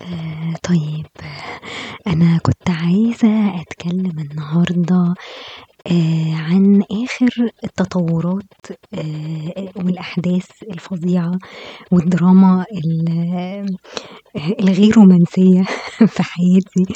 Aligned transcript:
آآ 0.00 0.54
طيب 0.68 1.06
أنا 2.06 2.38
كنت 2.38 2.70
عايزة 2.70 3.60
أتكلم 3.60 4.18
النهارده 4.18 5.14
آآ 5.86 6.34
عن 6.34 6.82
آخر 7.04 7.50
التطورات 7.64 8.42
آآ 8.94 9.72
والأحداث 9.76 10.46
الفظيعة 10.72 11.38
والدراما 11.92 12.64
ال 12.72 13.08
الغير 14.60 14.96
رومانسية 14.96 15.62
في 16.14 16.22
حياتي. 16.22 16.86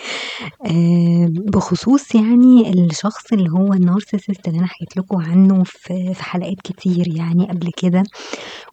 بخصوص 1.54 2.14
يعني 2.14 2.70
الشخص 2.74 3.32
اللي 3.32 3.50
هو 3.50 3.72
النارسيسست 3.72 4.48
اللي 4.48 4.58
أنا 4.58 4.66
حكيت 4.68 4.96
لكم 4.96 5.16
عنه 5.22 5.62
في 5.66 6.14
حلقات 6.24 6.56
كتير 6.64 7.08
يعني 7.08 7.46
قبل 7.50 7.70
كده، 7.76 8.02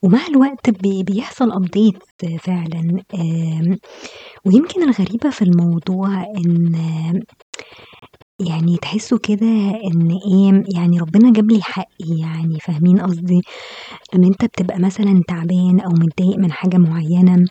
ومع 0.03 0.19
الوقت 0.29 0.69
بي 0.69 1.03
بيحصل 1.03 1.51
update 1.53 2.27
فعلًا. 2.39 3.03
ويمكن 4.45 4.83
الغريبة 4.83 5.29
في 5.31 5.41
الموضوع 5.41 6.23
إن 6.37 6.73
يعني 8.39 8.77
تحسّوا 8.77 9.17
كده 9.23 9.47
إن 9.85 10.11
إيه، 10.11 10.63
يعني 10.75 10.99
ربنا 10.99 11.33
جاب 11.33 11.51
لي 11.51 11.61
حقي 11.61 11.87
يعني 12.19 12.59
فاهمين 12.59 12.99
قصدي؟ 13.01 13.41
إن 14.15 14.23
أنت 14.23 14.45
بتبقى 14.45 14.79
مثلًا 14.79 15.23
تعبان 15.27 15.79
أو 15.79 15.91
متضايق 15.91 16.37
من 16.39 16.51
حاجة 16.51 16.77
معيّنة 16.77 17.45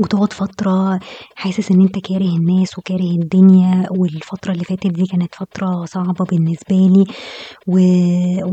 وتقعد 0.00 0.32
فترة 0.32 1.00
حاسس 1.36 1.72
إن 1.72 1.82
أنت 1.82 1.98
كاره 1.98 2.36
الناس 2.36 2.78
وكاره 2.78 3.02
الدنيا 3.22 3.86
والفترة 3.90 4.52
اللي 4.52 4.64
فاتت 4.64 4.86
دي 4.88 5.06
كانت 5.06 5.34
فترة 5.34 5.84
صعبة 5.86 6.26
بالنسبة 6.26 6.76
لي 6.76 7.04
و 7.68 7.78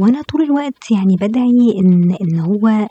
وأنا 0.04 0.22
طول 0.23 0.44
الوقت 0.44 0.92
يعني 0.92 1.16
بادعي 1.18 1.76
إن 1.80 2.16
إن 2.22 2.40
هو 2.40 2.88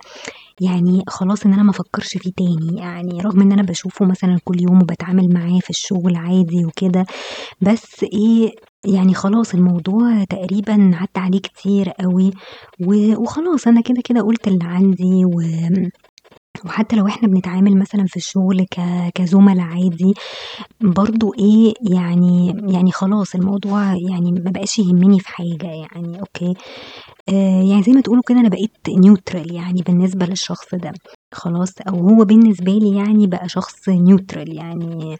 يعني 0.61 1.03
خلاص 1.09 1.47
إن 1.47 1.53
أنا 1.53 1.63
ما 1.63 1.71
أفكّرش 1.71 2.09
فيه 2.19 2.31
تاني، 2.37 2.79
يعني 2.81 3.21
رغم 3.21 3.41
إن 3.43 3.53
أنا 3.53 3.63
باشوفه 3.63 4.07
مثلًا 4.07 4.39
كل 4.45 4.61
يوم 4.63 4.83
وباتعامل 4.83 5.29
معاه 5.35 5.59
في 5.63 5.71
الشغل 5.71 6.17
عادي 6.17 6.65
وكده، 6.67 7.07
بس 7.61 8.05
إيه، 8.15 8.53
يعني 8.87 9.15
خلاص 9.15 9.55
الموضوع 9.55 10.25
تقريبًا 10.25 10.91
عدّى 10.95 11.11
عليه 11.27 11.41
كتير 11.41 11.93
أوي 12.05 12.33
وخلاص 13.19 13.67
أنا 13.69 13.81
كده، 13.81 14.03
كده 14.05 14.21
قُلت 14.23 14.49
اللي 14.49 14.65
عندي 14.65 15.25
و 15.25 15.41
وحتى 16.67 16.97
لو 16.97 17.07
إحنا 17.09 17.29
بنتعامل 17.29 17.79
مثلًا 17.79 18.05
في 18.09 18.17
الشغل 18.17 18.65
ك 18.71 18.81
كزُملا 19.15 19.63
عادي، 19.63 20.15
برضه 20.83 21.33
إيه، 21.39 21.75
يعني 21.99 22.55
يعني 22.69 22.93
خلاص 22.93 23.35
الموضوع 23.35 23.85
يعني 24.11 24.33
ما 24.33 24.51
بقاش 24.51 24.79
يهمني 24.79 25.21
في 25.21 25.29
حاجة 25.29 25.67
يعني 25.67 26.21
أوكي، 26.21 26.55
آآ 27.29 27.63
يعني 27.63 27.83
زي 27.83 27.93
ما 27.93 28.01
تقولوا 28.01 28.23
كده 28.29 28.41
أنا 28.41 28.49
بقيت 28.49 28.73
neutral 28.91 29.53
يعني 29.53 29.83
بالنسبة 29.83 30.27
للشخص 30.27 30.75
ده. 30.75 30.93
خلاص، 31.35 31.73
أو 31.89 32.09
هو 32.11 32.25
بالنسبة 32.25 32.73
لي 32.73 32.97
يعني 32.97 33.27
بقى 33.27 33.49
شخص 33.49 33.91
neutral 33.91 34.49
يعني 34.49 35.17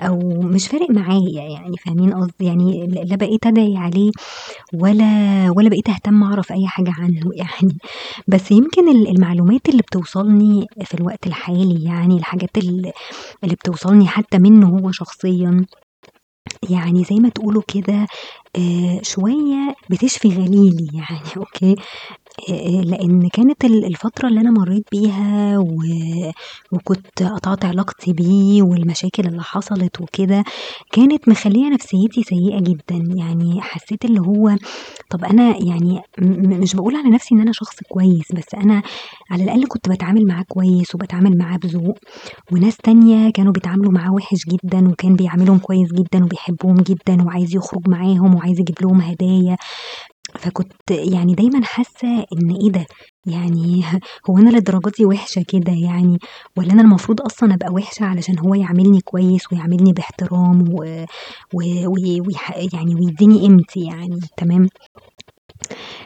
أو 0.00 0.42
مش 0.42 0.68
فارق 0.68 0.90
معايا 0.90 1.42
يعني 1.50 1.76
فاهمين 1.86 2.14
قصدي؟ 2.14 2.44
يعني 2.46 2.86
لا 2.86 3.16
بقيت 3.16 3.46
أدعي 3.46 3.76
عليه 3.76 4.10
ولا 4.72 5.04
ولا 5.56 5.68
بقيت 5.70 5.88
أهتم 5.90 6.24
أعرف 6.24 6.52
أي 6.52 6.66
حاجة 6.68 6.92
عنه 6.98 7.30
يعني، 7.42 7.78
بس 8.28 8.52
يمكن 8.52 8.88
ال 8.90 9.08
المعلومات 9.10 9.70
اللي 9.70 9.82
بتوصلني 9.82 10.66
في 10.84 10.94
الوقت 10.94 11.26
الحالي 11.26 11.84
يعني 11.84 12.16
الحاجات 12.18 12.58
ال 12.58 12.92
اللي 13.44 13.54
بتوصلني 13.54 14.08
حتى 14.08 14.38
منّه 14.38 14.68
هو 14.68 14.92
شخصيًا، 14.92 15.66
يعني 16.70 17.04
زي 17.04 17.16
ما 17.16 17.28
تقولوا 17.30 17.62
كده 17.68 18.06
آآ 18.56 19.00
شوية 19.02 19.74
بتشفي 19.90 20.28
غليلي 20.28 20.90
يعني 20.94 21.30
أوكي، 21.38 21.76
لإن 22.84 23.28
كانت 23.32 23.64
ال 23.64 23.84
الفترة 23.84 24.28
اللي 24.28 24.40
أنا 24.40 24.50
مرّيت 24.50 24.84
بيها 24.92 25.58
وكنت 26.72 27.22
قطعت 27.22 27.64
علاقتي 27.64 28.12
بيه 28.12 28.62
والمشاكل 28.62 29.26
اللي 29.26 29.42
حصلت 29.42 30.00
وكده، 30.00 30.44
كانت 30.92 31.28
مخلّية 31.28 31.68
نفسيتي 31.70 32.22
سيئة 32.22 32.60
جدًا، 32.60 33.14
يعني 33.16 33.60
حسّيت 33.60 34.04
اللي 34.04 34.20
هو 34.20 34.56
طَب 35.10 35.24
أنا 35.24 35.56
يعني 35.64 36.00
مش 36.58 36.74
باقول 36.76 36.96
على 36.96 37.10
نفسي 37.10 37.34
إن 37.34 37.40
أنا 37.40 37.52
شخص 37.52 37.76
كويس، 37.88 38.32
بس 38.34 38.54
أنا 38.54 38.82
على 39.30 39.44
الأقل 39.44 39.66
كنت 39.68 39.88
باتعامل 39.88 40.26
معاه 40.26 40.44
كويس 40.48 40.94
وباتعامل 40.94 41.38
معاه 41.38 41.56
بذوق، 41.56 41.98
وناس 42.52 42.76
تانية 42.76 43.30
كانوا 43.30 43.52
بيتعاملوا 43.52 43.92
معاه 43.92 44.14
وِحِش 44.14 44.38
جدًا 44.48 44.88
وكان 44.88 45.16
بيعاملهم 45.16 45.58
كويس 45.58 45.88
جدًا 45.92 46.24
وبيحبهم 46.24 46.76
جدًا 46.76 47.22
وعايز 47.24 47.56
يخرج 47.56 47.88
معاهم 47.88 48.34
وعايز 48.34 48.60
يجيب 48.60 48.76
لهم 48.82 49.00
هدايا، 49.00 49.56
فكنت 50.38 50.90
يعني 50.90 51.34
دايمًا 51.34 51.64
حاسة 51.64 52.08
إن 52.08 52.50
إيه 52.62 52.70
ده، 52.72 52.86
يعني 53.26 53.82
هو 54.30 54.38
أنا 54.38 54.50
للدرجة 54.50 54.90
دي 54.98 55.04
وِحشة 55.06 55.44
كده 55.48 55.72
يعني؟ 55.72 56.18
والّا 56.56 56.72
أنا 56.72 56.82
المفروض 56.82 57.20
أصلًا 57.22 57.54
أبقى 57.54 57.72
وِحشة 57.72 58.04
علشان 58.04 58.38
هو 58.38 58.54
يعاملني 58.54 59.00
كويس 59.00 59.52
ويعاملني 59.52 59.92
باحترام 59.92 60.62
و 60.68 60.84
و 61.52 61.60
يعني 62.74 62.94
ويدّيني 62.94 63.40
قيمتي 63.40 63.80
يعني؟ 63.84 64.20
تمام؟ 64.36 64.68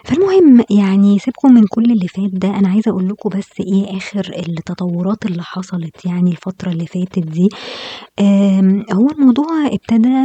فالمهم 0.05 0.65
يعني 0.71 1.19
سيبكم 1.19 1.55
من 1.55 1.63
كل 1.71 1.85
اللي 1.85 2.09
فات 2.09 2.31
ده، 2.33 2.49
أنا 2.59 2.69
عايزة 2.69 2.91
أقول 2.91 3.09
لكم 3.09 3.29
بس 3.39 3.51
إيه 3.61 3.97
آخر 3.97 4.33
التطورات 4.39 5.27
اللي 5.27 5.43
حصلت 5.43 6.05
يعني 6.07 6.31
الفترة 6.31 6.71
اللي 6.73 6.87
فاتت 6.87 7.19
دي، 7.19 7.49
هو 8.95 9.09
الموضوع 9.11 9.67
ابتدى 9.67 10.25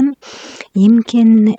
يمكن 0.76 1.56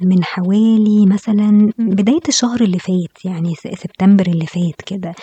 من 0.00 0.24
حوالي 0.24 1.06
مثلًا 1.06 1.72
بداية 1.78 2.20
الشهر 2.28 2.60
اللي 2.62 2.78
فات 2.78 3.24
يعني 3.24 3.54
سبتمبر 3.56 4.26
اللي 4.28 4.46
فات 4.46 4.82
كده، 4.86 5.14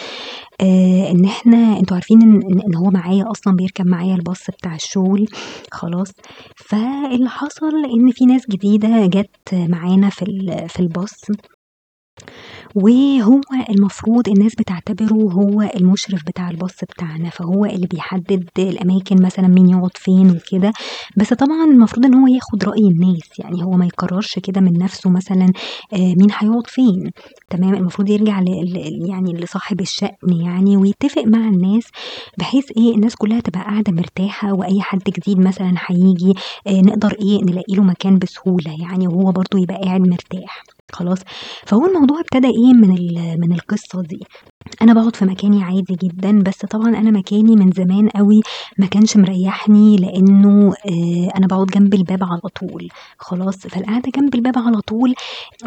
آآ 0.62 1.12
إن 1.12 1.26
إحنا 1.26 1.80
أنتم 1.80 1.96
عارفين 1.96 2.22
إن 2.68 2.76
هو 2.76 2.92
معايا 2.92 3.32
أصلًا 3.32 3.56
بيركب 3.56 3.88
معايا 3.88 4.16
الباص 4.16 4.44
بتاع 4.60 4.76
الشغل. 4.76 5.26
خلاص، 5.72 6.12
فاللي 6.58 7.30
حصل 7.30 7.76
إن 7.96 8.12
في 8.12 8.26
ناس 8.26 8.44
جديدة 8.52 9.06
جات 9.08 9.32
معانا 9.54 10.10
في 10.10 10.26
في 10.70 10.80
الباص. 10.82 11.22
وهو 12.76 13.42
المفروض 13.70 14.30
الناس 14.30 14.56
بتعتبره 14.56 15.14
هو 15.34 15.62
المُشرف 15.76 16.24
بتاع 16.28 16.50
الباص 16.50 16.76
بتاعنا، 16.84 17.30
فهو 17.30 17.66
اللي 17.66 17.88
بيحدد 17.88 18.50
الأماكن 18.60 19.22
مثلًا 19.22 19.48
مين 19.48 19.70
يقعد 19.70 19.98
فين 19.98 20.32
وكده، 20.32 20.74
بس 21.18 21.34
طبعًا 21.34 21.66
المفروض 21.66 22.06
إن 22.06 22.14
هو 22.16 22.28
ياخد 22.28 22.64
رأي 22.64 22.82
الناس، 22.88 23.40
يعني 23.40 23.64
هو 23.64 23.72
ما 23.72 23.86
يقررش 23.86 24.40
كده 24.40 24.62
من 24.62 24.74
نفسه 24.80 25.10
مثلًا 25.10 25.46
آآ 25.94 25.98
مين 25.98 26.28
هيقعد 26.40 26.68
فين، 26.68 27.12
تمام، 27.50 27.74
المفروض 27.74 28.10
يرجع 28.10 28.40
ل 28.42 28.48
يعني 29.10 29.34
لصاحب 29.34 29.82
الشأن 29.82 30.10
يعني 30.46 30.78
ويتفق 30.78 31.24
مع 31.28 31.40
الناس 31.50 31.84
بحيث 32.38 32.66
إيه، 32.78 32.96
الناس 32.96 33.16
كلها 33.16 33.40
تبقى 33.40 33.62
قاعدة 33.62 33.92
مرتاحة 33.94 34.54
وأي 34.54 34.82
حد 34.82 35.04
جديد 35.10 35.40
مثلًا 35.40 35.74
هييجي 35.88 36.34
آآ 36.68 36.82
نقدر 36.82 37.14
إيه، 37.22 37.42
نلاقي 37.44 37.76
له 37.76 37.84
مكان 37.84 38.20
بسهولة 38.20 38.76
يعني 38.82 39.08
وهو 39.08 39.32
برضه 39.32 39.60
يبقى 39.60 39.78
قاعد 39.86 40.02
مرتاح. 40.02 40.79
خلاص، 40.94 41.20
فهو 41.68 41.86
الموضوع 41.86 42.20
ابتدى 42.20 42.48
إيه 42.48 42.74
من 42.74 42.90
من 43.40 43.52
القصة 43.54 44.02
دي، 44.02 44.20
أنا 44.82 44.94
باقعد 44.94 45.16
في 45.16 45.26
مكاني 45.26 45.64
عادي 45.64 45.96
جدًا، 46.04 46.44
بس 46.44 46.58
طبعًا 46.72 46.90
أنا 46.90 47.12
مكاني 47.12 47.56
من 47.56 47.72
زمان 47.72 48.10
أوي 48.20 48.40
ما 48.80 48.88
كانش 48.88 49.18
مريحني 49.18 49.98
لإنه 49.98 50.70
آآ 50.70 51.32
أنا 51.38 51.48
باقعد 51.48 51.68
جنب 51.68 51.94
الباب 51.94 52.24
على 52.24 52.42
طول. 52.62 52.88
خلاص، 53.20 53.58
فالقعدة 53.68 54.12
جنب 54.18 54.36
الباب 54.36 54.60
على 54.60 54.82
طول 54.82 55.14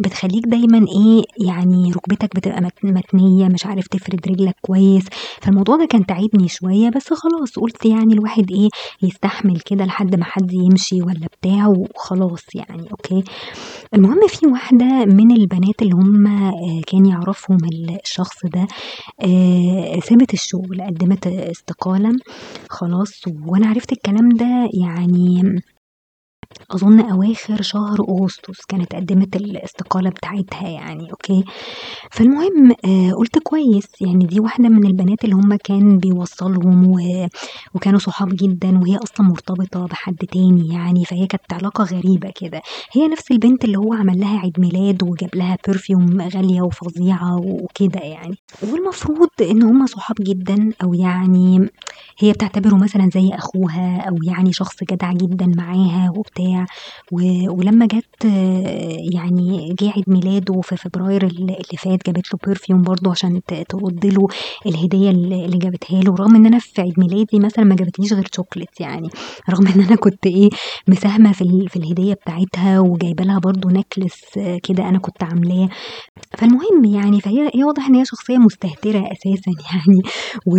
بتخلّيك 0.04 0.44
دايمًا 0.46 0.78
إيه، 0.78 1.22
يعني 1.46 1.92
ركبتك 1.96 2.36
بتبقى 2.36 2.60
مت 2.62 2.72
متنية 2.84 3.48
مش 3.48 3.66
عارف 3.66 3.86
تفرد 3.88 4.20
رجلك 4.28 4.54
كويس، 4.62 5.04
فالموضوع 5.42 5.76
ده 5.76 5.86
كان 5.86 6.06
تاعبني 6.06 6.48
شوية، 6.48 6.90
بس 6.90 7.08
خلاص 7.14 7.50
قُلت 7.62 7.86
يعني 7.86 8.14
الواحد 8.14 8.46
إيه، 8.52 8.68
يستحمل 9.02 9.60
كده 9.66 9.84
لحد 9.84 10.16
ما 10.16 10.24
حد 10.24 10.52
يمشي 10.52 11.02
والّا 11.02 11.26
بتاع 11.42 11.68
وخلاص 11.68 12.44
يعني 12.54 12.88
أوكي، 12.92 13.24
المهم 13.94 14.20
في 14.28 14.46
واحدة 14.46 14.86
من 15.12 15.30
البنات 15.32 15.82
اللي 15.82 15.92
هُم 15.94 16.26
آآ 16.26 16.82
كان 16.86 17.06
يعرفهم 17.06 17.58
ال 17.64 17.98
الشخص 18.04 18.46
ده 18.46 18.66
سابت 20.08 20.34
الشغل، 20.34 20.82
قدّمت 20.82 21.26
استقالة 21.26 22.12
خلاص، 22.70 23.22
وأنا 23.46 23.66
عرفت 23.68 23.92
الكلام 23.92 24.28
ده 24.28 24.70
يعني 24.75 25.42
أظن 26.70 27.00
أواخر 27.00 27.62
شهر 27.62 27.96
أغسطس 28.08 28.64
كانت 28.69 28.94
قدّمت 28.94 29.37
الاستقالة 29.37 30.10
بتاعتها 30.10 30.69
يعني 30.69 31.10
أوكي، 31.10 31.44
فالمهم 32.12 32.70
آآ 32.84 33.14
قُلت 33.14 33.38
كويس 33.38 33.87
يعني 34.00 34.26
دي 34.26 34.40
واحدة 34.40 34.69
من 34.69 34.87
البنات 34.87 35.25
اللي 35.25 35.34
هُم 35.37 35.54
كان 35.64 35.99
بيوصّلهم 35.99 36.90
و 36.90 36.99
وكانوا 37.75 37.99
صحاب 37.99 38.28
جدًا 38.37 38.78
وهي 38.78 38.96
أصلًا 38.96 39.26
مرتبطة 39.28 39.87
بحد 39.87 40.16
تاني 40.16 40.69
يعني، 40.75 41.04
فهي 41.04 41.26
كانت 41.26 41.52
علاقة 41.52 41.84
غريبة 41.84 42.31
كده، 42.37 42.60
هي 42.93 43.08
نفس 43.08 43.31
البنت 43.31 43.64
اللي 43.64 43.78
هو 43.78 43.94
عمل 43.94 44.20
لها 44.20 44.38
عيد 44.38 44.60
ميلاد 44.60 45.02
وجاب 45.02 45.31
لها 45.34 45.56
perfume 45.70 46.34
غالية 46.37 46.62
وفظيعة 46.62 47.37
وكده 47.40 48.00
يعني، 48.00 48.37
والمفروض 48.62 49.28
إن 49.40 49.62
هُم 49.62 49.87
صحاب 49.87 50.16
جدًا 50.20 50.70
أو 50.82 50.94
يعني 50.94 51.69
هي 52.19 52.32
بتعتبره 52.32 52.75
مثلًا 52.76 53.08
زي 53.14 53.31
أخوها 53.34 54.00
أو 54.08 54.16
يعني 54.28 54.52
شخص 54.52 54.75
جدع 54.93 55.12
جدًا 55.12 55.46
معاها 55.56 56.10
وبتاع. 56.16 56.41
وبتاع 56.42 56.66
ولمّا 57.50 57.86
جات 57.86 58.04
يعني 59.14 59.74
جه 59.80 59.90
عيد 59.90 60.04
ميلاده 60.08 60.60
في 60.60 60.76
فبراير 60.76 61.26
اللي 61.26 61.56
فات 61.78 62.06
جابت 62.06 62.22
له 62.34 62.38
perfume 62.54 62.82
برضه 62.86 63.10
عشان 63.10 63.40
ترُد 63.68 64.06
له 64.06 64.26
الهدية 64.66 65.10
اللي 65.10 65.58
جابتها 65.58 66.00
له، 66.00 66.14
رغم 66.14 66.36
إن 66.36 66.46
أنا 66.46 66.58
في 66.58 66.80
عيد 66.82 66.94
ميلادي 66.98 67.38
مثلًا 67.38 67.64
ما 67.64 67.74
جابتليش 67.76 68.12
غير 68.12 68.24
chocolate 68.36 68.80
يعني، 68.80 69.08
رغم 69.50 69.66
إن 69.66 69.80
أنا 69.80 69.96
كنت 69.96 70.26
إيه 70.26 70.48
مساهمة 70.88 71.32
في 71.32 71.44
في 71.68 71.76
الهدية 71.76 72.14
بتاعتها 72.14 72.80
وجايبة 72.80 73.24
لها 73.24 73.38
برضه 73.38 73.70
necklace 73.80 74.38
كده 74.62 74.88
أنا 74.88 74.98
كنت 74.98 75.22
عاملاه، 75.22 75.68
فالمهم 76.38 76.84
يعني 76.84 77.20
فهي 77.20 77.50
هي 77.54 77.64
واضح 77.64 77.86
إن 77.88 77.94
هي 77.94 78.04
شخصية 78.04 78.38
مستهترة 78.38 78.98
أساسًا 79.12 79.52
يعني 79.72 80.00
و 80.46 80.56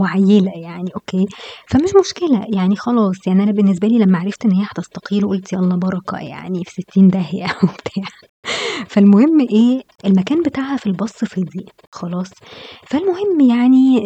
وعيّلة 0.00 0.52
يعني 0.56 0.90
أوكي، 0.96 1.24
فمش 1.70 1.90
مشكلة 2.00 2.46
يعني 2.54 2.76
خلاص 2.76 3.26
يعني 3.26 3.42
أنا 3.42 3.52
بالنسبة 3.52 3.88
لي 3.88 3.98
لمّا 3.98 4.18
عرفت 4.18 4.44
إن 4.44 4.52
هي 4.52 4.64
هتستقيل 5.00 5.28
قُلت 5.28 5.52
يالّا 5.52 5.76
بركة 5.76 6.18
يعني 6.18 6.62
في 6.64 6.82
ستين 6.82 7.08
داهية 7.08 7.46
وبتاع، 7.64 8.04
فالمهم 8.88 9.40
إيه 9.40 9.82
المكان 10.06 10.42
بتاعها 10.42 10.76
في 10.76 10.86
الباص 10.86 11.12
فضي 11.24 11.66
خلاص، 11.92 12.30
فالمهم 12.86 13.40
يعني 13.50 14.04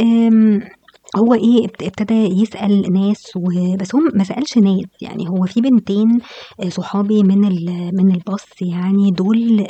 هو 1.17 1.35
إيه 1.35 1.67
ابتدى 1.83 2.15
يسأل 2.15 2.93
ناس 2.93 3.33
بس 3.81 3.95
هو 3.95 4.01
ما 4.15 4.25
سألش 4.25 4.59
ناس، 4.59 4.85
يعني 5.03 5.29
هو 5.29 5.47
في 5.47 5.61
بنتين 5.61 6.21
صحابي 6.69 7.23
من 7.23 7.39
من 7.97 8.13
الباص 8.15 8.47
يعني 8.63 9.11
دول 9.11 9.67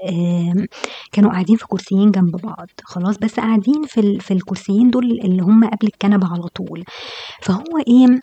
كانوا 1.12 1.30
قاعدين 1.30 1.56
في 1.56 1.66
كرسيين 1.68 2.10
جنب 2.10 2.36
بعض 2.36 2.68
خلاص، 2.84 3.18
بس 3.18 3.36
قاعدين 3.40 3.82
في 3.86 4.18
في 4.20 4.30
الكرسيين 4.34 4.90
دول 4.90 5.04
اللي 5.24 5.42
هم 5.42 5.64
قبل 5.64 5.86
الكنبة 5.88 6.26
على 6.32 6.48
طول، 6.56 6.84
فهو 7.42 7.64
إيه 7.88 8.20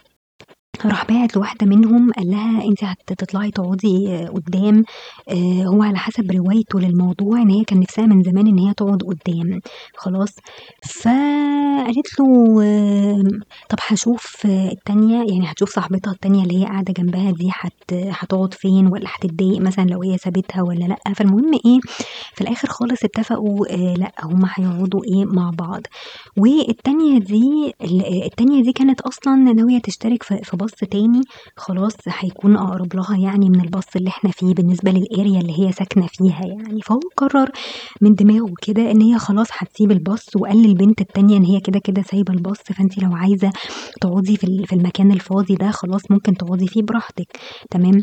راح 0.86 1.06
باعت 1.06 1.36
لواحدة 1.38 1.66
منهم 1.68 2.12
قال 2.12 2.28
لها 2.32 2.64
أنتِ 2.66 2.84
هتطلعي 2.84 3.52
تقعدي 3.52 4.26
قدّام. 4.28 4.84
آآ 5.30 5.64
هو 5.68 5.84
على 5.84 5.98
حسب 5.98 6.32
روايته 6.32 6.80
للموضوع 6.80 7.42
إن 7.42 7.50
هي 7.50 7.64
كان 7.64 7.80
نفسها 7.80 8.06
من 8.06 8.24
زمان 8.24 8.48
إن 8.48 8.60
هي 8.60 8.74
تقعد 8.74 9.02
قدّام. 9.04 9.60
خلاص، 9.96 10.30
فقالت 11.02 12.20
له 12.20 12.26
طب 13.70 13.78
هاشوف 13.90 14.46
التانية. 14.46 15.18
يعني 15.18 15.52
هتشوف 15.52 15.70
صاحبتها 15.76 16.12
التانية 16.14 16.44
اللي 16.44 16.60
هي 16.62 16.66
قاعدة 16.66 16.94
جنبها 16.98 17.32
دي 17.32 17.50
هت 17.54 17.94
هتقعد 17.94 18.54
فين 18.54 18.88
والّا 18.88 19.10
هتتضايق 19.16 19.62
مثلًا 19.62 19.84
لو 19.86 20.02
هي 20.02 20.18
سابتها 20.18 20.62
والّا 20.62 20.86
لأ، 20.86 21.14
فالمهم 21.16 21.52
إيه 21.66 21.80
في 22.36 22.42
الآخر 22.42 22.68
خالص 22.68 23.04
اتفقوا 23.04 23.66
لأ 23.98 24.12
هم 24.24 24.46
هيقعدوا 24.56 25.02
إيه 25.16 25.26
مع 25.26 25.52
بعض، 25.60 25.82
والتانية 26.38 27.20
دي 27.20 27.74
ال 27.84 28.24
التانية 28.26 28.64
دي 28.64 28.72
كانت 28.74 29.02
أصلًا 29.02 29.36
ناوية 29.36 29.80
تشترك 29.80 30.24
في 30.24 30.40
باص 30.62 30.72
تاني 30.72 31.22
خلاص 31.58 31.96
هيكون 32.08 32.56
أقرب 32.58 32.96
لها 32.96 33.18
يعني 33.18 33.50
من 33.50 33.62
الباص 33.62 33.96
اللي 33.96 34.10
إحنا 34.10 34.32
فيه 34.32 34.54
بالنسبة 34.54 34.92
للarea 34.92 35.20
اللي 35.42 35.60
هي 35.60 35.72
ساكنة 35.72 36.08
فيها 36.08 36.42
يعني، 36.46 36.82
فهو 36.82 37.00
قرر 37.18 37.50
من 38.02 38.16
دماغه 38.16 38.54
كده 38.62 38.92
إن 38.92 39.02
هي 39.02 39.20
خلاص 39.20 39.48
هتسيب 39.54 39.92
الباص 39.92 40.26
وقال 40.36 40.58
للبنت 40.64 41.02
التانية 41.02 41.38
إن 41.38 41.44
هي 41.44 41.60
كده، 41.60 41.80
كده 41.84 42.02
سايبة 42.02 42.34
الباص 42.34 42.58
فأنتِ 42.58 42.98
لو 43.04 43.16
عايزة 43.16 43.52
تقعدي 44.02 44.38
في 44.38 44.74
المكان 44.74 45.12
الفاضي 45.12 45.56
ده 45.56 45.72
خلاص 45.72 46.02
ممكن 46.12 46.34
تقعدي 46.38 46.68
فيه 46.68 46.82
براحتك. 46.84 47.28
تمام، 47.72 48.02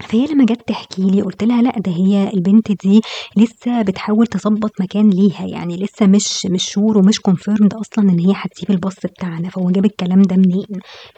فهي 0.00 0.26
لمّا 0.26 0.44
جات 0.46 0.68
تحكي 0.68 1.02
لي 1.02 1.22
قُلت 1.22 1.44
لها 1.44 1.62
لأ 1.62 1.72
ده 1.78 1.92
هي 1.92 2.30
البنت 2.34 2.72
دي 2.86 3.00
لسه 3.36 3.82
بتحاول 3.82 4.26
تضبّط 4.26 4.70
مكان 4.80 5.10
ليها، 5.10 5.46
يعني 5.46 5.76
لسه 5.76 6.06
مش 6.06 6.46
مش 6.50 6.70
sure 6.70 6.96
ومش 6.96 7.16
confirmed 7.28 7.68
أصلًا 7.80 8.10
إن 8.10 8.18
هي 8.20 8.32
هتسيب 8.36 8.70
الباص 8.70 8.94
بتاعنا، 9.04 9.48
فهو 9.50 9.70
جاب 9.70 9.84
الكلام 9.84 10.22
ده 10.22 10.36
منين؟ 10.36 10.66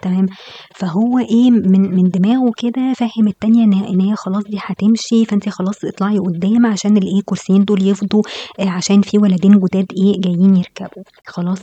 تمام، 0.02 0.26
فهو 0.76 1.18
إيه 1.18 1.50
من 1.50 1.80
من 1.96 2.10
دماغه 2.10 2.50
كده 2.56 2.92
فاهم 2.96 3.28
التانية 3.28 3.64
إن 3.64 4.00
هي 4.00 4.14
خلاص 4.16 4.44
دي 4.44 4.58
هتمشي 4.60 5.24
فأنتِ 5.24 5.48
خلاص 5.48 5.84
اطلعي 5.84 6.18
قدّام 6.18 6.66
عشان 6.66 6.96
الإيه 6.96 7.18
الكرسيين 7.18 7.64
دول 7.64 7.82
يفضوا 7.88 8.22
آآ 8.60 8.68
عشان 8.68 9.00
في 9.02 9.18
ولدين 9.18 9.58
جداد 9.60 9.86
إيه 9.96 10.20
جايين 10.20 10.56
يركبوا. 10.56 11.02
خلاص، 11.26 11.58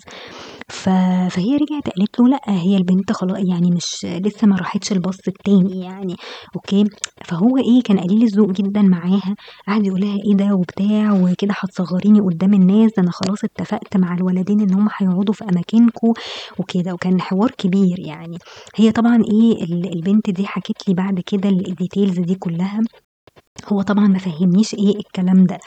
فهي 0.72 1.56
رجعت 1.58 1.90
قالت 1.98 2.20
له 2.20 2.28
لأ 2.28 2.40
هي 2.48 2.78
البنت 2.78 3.12
خلا 3.12 3.40
يعني 3.40 3.72
مش 3.72 4.06
لسه 4.06 4.48
ما 4.48 4.56
راحتش 4.56 4.92
الباص 4.92 5.18
التاني 5.28 5.82
يعني 5.86 6.16
Okay، 6.56 6.84
فهو 7.26 7.58
إيه 7.58 7.82
كان 7.84 8.00
قليل 8.00 8.24
الذوق 8.24 8.52
جدًا 8.52 8.82
معاها، 8.82 9.36
قعد 9.68 9.86
يقول 9.88 10.02
لها 10.02 10.16
إيه 10.26 10.36
ده 10.36 10.54
وبتاع 10.56 11.14
وكده 11.14 11.54
هتصغّريني 11.60 12.20
قدّام 12.22 12.54
الناس، 12.54 12.92
أنا 13.00 13.12
خلاص 13.12 13.44
اتفقت 13.44 13.98
مع 13.98 14.14
الولدين 14.14 14.62
إن 14.62 14.74
هم 14.74 14.88
هيقعدوا 14.98 15.34
في 15.34 15.44
أماكنكم 15.44 16.14
وكده، 16.60 16.94
وكان 16.94 17.22
حوار 17.22 17.52
كبير 17.58 18.00
يعني، 18.00 18.38
هي 18.76 18.92
طبعًا 18.92 19.16
ال 19.16 19.94
البنت 19.96 20.30
دي 20.30 20.48
حكت 20.48 20.88
لي 20.88 20.94
بعد 20.94 21.20
كده 21.20 21.50
ال 21.50 21.59
details 21.59 22.22
دي 22.22 22.36
كلّها، 22.36 22.80
هو 23.74 23.82
طبعًا 23.84 24.08
ما 24.08 24.20
فهّمنيش 24.20 24.76
إيه 24.76 24.98
الكلام 25.00 25.46
ده، 25.46 25.60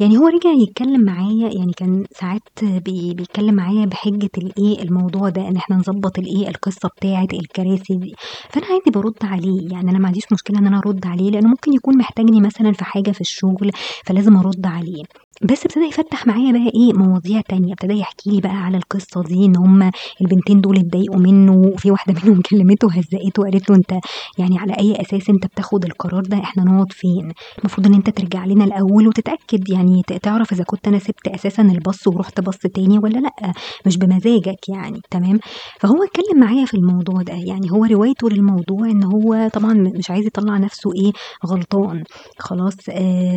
يعني 0.00 0.18
هو 0.18 0.26
رجع 0.28 0.50
يتكلم 0.50 1.00
معايا 1.04 1.50
يعني 1.58 1.72
كان 1.76 2.04
ساعات 2.20 2.42
بي 2.62 3.14
بيتكلم 3.14 3.54
معايا 3.54 3.86
بحجة 3.86 4.30
الإيه 4.38 4.82
الموضوع 4.82 5.28
ده 5.28 5.48
إن 5.48 5.56
إحنا 5.56 5.76
نضبّط 5.76 6.18
الإيه 6.18 6.48
القصة 6.48 6.88
بتاعة 6.96 7.26
الكراسي 7.32 7.96
دي، 7.96 8.14
فأنا 8.50 8.66
عادي 8.66 8.90
بارُد 8.94 9.14
عليه، 9.24 9.68
يعني 9.72 9.90
أنا 9.90 9.98
ما 9.98 10.06
عنديش 10.06 10.24
مشكلة 10.32 10.58
إن 10.58 10.66
أنا 10.66 10.78
أرُد 10.78 11.06
عليه 11.06 11.30
لإنه 11.30 11.48
ممكن 11.48 11.72
يكون 11.72 11.98
محتاجني 11.98 12.40
مثلًا 12.40 12.72
في 12.72 12.84
حاجة 12.84 13.10
في 13.10 13.20
الشغل 13.20 13.70
فلازم 14.06 14.36
أرُد 14.36 14.66
عليه، 14.66 15.02
بس 15.42 15.64
ابتدى 15.66 15.84
يفتّح 15.84 16.26
معايا 16.26 16.52
بقى 16.52 16.66
إيه 16.74 16.92
مواضيع 16.92 17.40
تانية، 17.48 17.72
ابتدى 17.72 17.92
يحكي 17.98 18.30
لي 18.30 18.40
بقى 18.40 18.52
على 18.56 18.76
القصة 18.76 19.22
دي 19.22 19.44
إن 19.44 19.56
هم 19.56 19.90
البنتين 20.20 20.60
دول 20.60 20.78
اتضايقوا 20.78 21.16
منه 21.20 21.52
وفي 21.56 21.90
واحدة 21.90 22.14
منهم 22.24 22.40
كلمته 22.50 22.86
وهزّقته 22.86 23.42
وقالت 23.42 23.70
له: 23.70 23.76
"أنت 23.76 23.92
يعني 24.38 24.58
على 24.58 24.72
أي 24.78 25.00
أساس 25.00 25.30
أنت 25.30 25.46
بتاخد 25.46 25.84
القرار 25.84 26.22
ده، 26.22 26.36
إحنا 26.38 26.64
نقعد 26.64 26.92
فين؟ 26.92 27.32
المفروض 27.58 27.86
إن 27.86 27.94
أنت 27.94 28.10
ترجع 28.10 28.44
لنا 28.46 28.64
الأول 28.64 29.08
وتتأكد 29.08 29.68
يعني 29.70 30.02
تعرف 30.22 30.52
إذا 30.52 30.64
كنت 30.66 30.88
أنا 30.88 30.98
سِبت 30.98 31.28
أساسًا 31.28 31.62
الباص 31.62 32.06
ورُحت 32.06 32.40
باص 32.40 32.58
تاني 32.58 32.98
والّا 32.98 33.18
لأ، 33.18 33.52
مش 33.86 33.96
بمزاجك 33.98 34.68
يعني." 34.68 35.00
تمام، 35.10 35.38
فهو 35.80 35.96
اتكلم 36.04 36.40
معايا 36.40 36.64
في 36.66 36.74
الموضوع 36.74 37.22
ده، 37.22 37.32
يعني 37.34 37.70
هو 37.72 37.84
روايته 37.84 38.28
للموضوع 38.30 38.86
إن 38.90 39.04
هو 39.04 39.48
طبعًا 39.54 39.72
مش 39.98 40.10
عايز 40.10 40.26
يطلّع 40.26 40.56
نَفْسه 40.58 40.90
إيه 40.94 41.12
غلطان. 41.46 42.04
خلاص، 42.38 42.74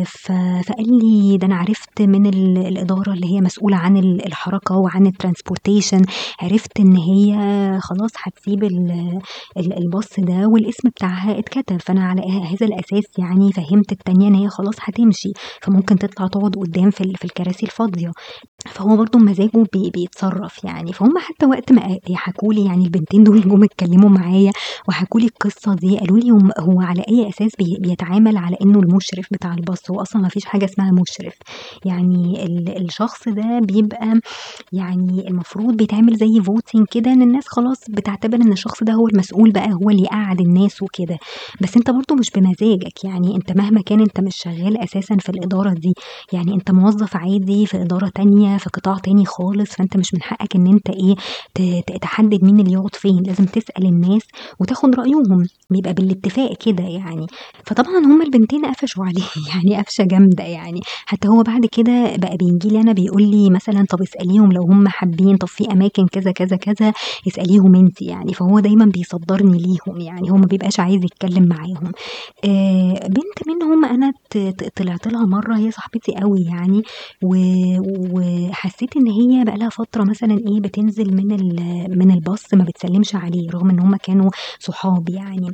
ف 0.06 0.32
فقال 0.66 0.86
لي: 1.02 1.36
"ده 1.38 1.46
أنا 1.46 1.56
عرفت 1.56 1.89
من 2.00 2.26
ال 2.26 2.58
الإدارة 2.66 3.12
اللي 3.12 3.26
هي 3.34 3.40
مسؤولة 3.40 3.76
عن 3.76 3.96
ال 3.96 4.26
الحركة 4.26 4.76
وعن 4.76 5.12
الtransportation 5.12 6.02
عرفت 6.42 6.80
إن 6.80 6.96
هي 6.96 7.34
خلاص 7.80 8.10
هتسيب 8.22 8.64
ال 8.64 8.90
ال 9.56 9.78
الباص 9.78 10.08
ده 10.18 10.46
والاسم 10.48 10.88
بتاعها 10.88 11.38
اتكتب، 11.38 11.80
فأنا 11.80 12.04
على 12.04 12.20
ه 12.22 12.44
هذا 12.54 12.66
الأساس 12.66 13.04
يعني 13.18 13.52
فهّمت 13.52 13.92
التانية 13.92 14.28
إن 14.28 14.34
هي 14.34 14.48
خلاص 14.48 14.74
هتمشي، 14.80 15.32
فممكن 15.62 15.98
تطلع 15.98 16.26
تقعد 16.26 16.54
قدّام 16.56 16.90
في 16.90 17.24
الكراسي 17.24 17.66
الفاضية." 17.66 18.10
فهو 18.66 18.96
برضه 18.96 19.18
بمزاجه 19.18 19.50
بي 19.72 19.90
بيتصرّف 19.94 20.64
يعني، 20.64 20.92
فهُم 20.92 21.18
حتى 21.18 21.46
وقت 21.46 21.72
ما 21.72 21.98
حكوا 22.14 22.52
لي 22.54 22.64
يعني 22.64 22.84
البنتين 22.84 23.24
دول 23.24 23.40
جُم 23.48 23.64
اتكلموا 23.64 24.08
معايا 24.10 24.52
وحكوا 24.88 25.20
لي 25.20 25.26
القصة 25.26 25.74
دي، 25.74 25.98
قالوا 25.98 26.18
لي: 26.18 26.30
"هم 26.30 26.50
هو 26.60 26.80
على 26.80 27.02
أي 27.08 27.28
أساس 27.28 27.50
بي 27.58 27.76
بيتعامل 27.80 28.36
على 28.36 28.56
إنه 28.62 28.78
المُشرف 28.80 29.26
بتاع 29.32 29.54
الباص، 29.54 29.90
هو 29.90 30.00
أصلًا 30.02 30.22
ما 30.22 30.28
فيش 30.28 30.44
حاجة 30.44 30.64
اسمها 30.64 30.90
مُشرف، 30.92 31.34
يعني 31.84 32.44
ال 32.46 32.84
الشخص 32.84 33.28
ده 33.28 33.58
بيبقى 33.58 34.20
يعني 34.72 35.28
المفروض 35.28 35.76
بيتعمل 35.76 36.16
زي 36.16 36.40
voting 36.42 36.84
كده 36.90 37.12
إن 37.12 37.22
الناس 37.22 37.44
خلاص 37.48 37.78
بتعتبر 37.90 38.36
إن 38.36 38.52
الشخص 38.52 38.82
ده 38.84 38.92
هو 38.92 39.08
المسؤول 39.08 39.50
بقى 39.52 39.72
هو 39.72 39.90
اللي 39.90 40.02
يقعّد 40.02 40.40
الناس 40.40 40.82
وكده، 40.82 41.18
بس 41.62 41.76
أنت 41.76 41.90
برضه 41.90 42.14
مش 42.16 42.30
بمزاجك، 42.36 43.04
يعني. 43.04 43.36
أنت 43.36 43.52
مهما 43.58 43.80
كان 43.86 44.00
أنت 44.00 44.20
مش 44.20 44.36
شغّال 44.36 44.78
أساسًا 44.84 45.16
في 45.20 45.28
الإدارة 45.28 45.74
دي، 45.74 45.94
يعني 46.32 46.54
أنت 46.54 46.70
موظف 46.70 47.16
عادي 47.16 47.66
في 47.66 47.82
إدارة 47.82 48.10
تانية 48.14 48.49
في 48.58 48.70
قطاع 48.70 48.98
تاني 48.98 49.24
خالص، 49.26 49.70
فأنت 49.70 49.96
مش 49.96 50.14
من 50.14 50.22
حقك 50.22 50.56
إن 50.56 50.66
أنت 50.66 50.90
إيه 50.90 51.14
ت 51.54 51.62
ت 51.92 51.96
تحدد 52.02 52.44
مين 52.44 52.60
اللي 52.60 52.72
يقعد 52.72 52.94
فين، 52.94 53.22
لازم 53.26 53.44
تسأل 53.44 53.86
الناس 53.86 54.22
وتاخد 54.60 54.94
رأيهم، 54.94 55.46
بيبقى 55.70 55.94
بالاتفاق 55.94 56.56
كده 56.66 56.84
يعني، 56.84 57.26
فطبعًا 57.66 57.98
هُم 57.98 58.22
البنتين 58.22 58.66
قفشوا 58.66 59.04
عليه. 59.04 59.22
يعني 59.54 59.82
قفشة 59.82 60.04
جامدة 60.04 60.44
يعني، 60.44 60.80
حتى 61.06 61.28
هو 61.28 61.42
بعد 61.42 61.66
كده 61.72 62.16
بقى 62.16 62.36
بييجي 62.36 62.68
لي 62.68 62.80
أنا 62.80 62.92
بيقول 62.92 63.22
لي 63.22 63.50
مثلًا 63.50 63.86
طب 63.90 64.02
اسأليهم 64.02 64.52
لو 64.52 64.62
هُم 64.62 64.88
حابين، 64.88 65.36
طب 65.36 65.48
في 65.48 65.72
أماكن 65.72 66.06
كذا، 66.06 66.32
كذا، 66.32 66.56
كذا 66.56 66.92
اسأليهم 67.28 67.74
أنتِ 67.74 68.02
يعني، 68.02 68.34
فهو 68.34 68.60
دايمًا 68.60 68.84
بيصدّرني 68.84 69.58
ليهم 69.58 70.00
يعني، 70.00 70.30
هو 70.30 70.36
ما 70.36 70.46
بيبقاش 70.46 70.80
عايز 70.80 71.04
يتكلم 71.04 71.48
معاهم. 71.48 71.92
آآ 72.44 73.08
بنت 73.08 73.48
منهم 73.48 73.84
ط 74.30 74.38
طلعت 74.76 75.06
لها 75.06 75.26
مرّة 75.26 75.56
هي 75.58 75.70
صاحبتي 75.70 76.12
أوي 76.22 76.40
يعني. 76.44 76.82
و 77.22 77.36
وحسيت 78.48 78.96
إن 78.96 79.06
هي 79.08 79.44
بقى 79.44 79.56
لها 79.58 79.68
فترة 79.68 80.04
مثلًا 80.04 80.34
إيه 80.48 80.60
بتنزل 80.60 81.14
من 81.16 81.26
من 81.98 82.10
الباص 82.10 82.54
ما 82.54 82.64
بتسلمش 82.64 83.14
عليه، 83.14 83.50
رغم 83.50 83.70
إن 83.70 83.80
هُم 83.80 83.96
كانوا 83.96 84.30
صحاب 84.60 85.08
يعني، 85.08 85.48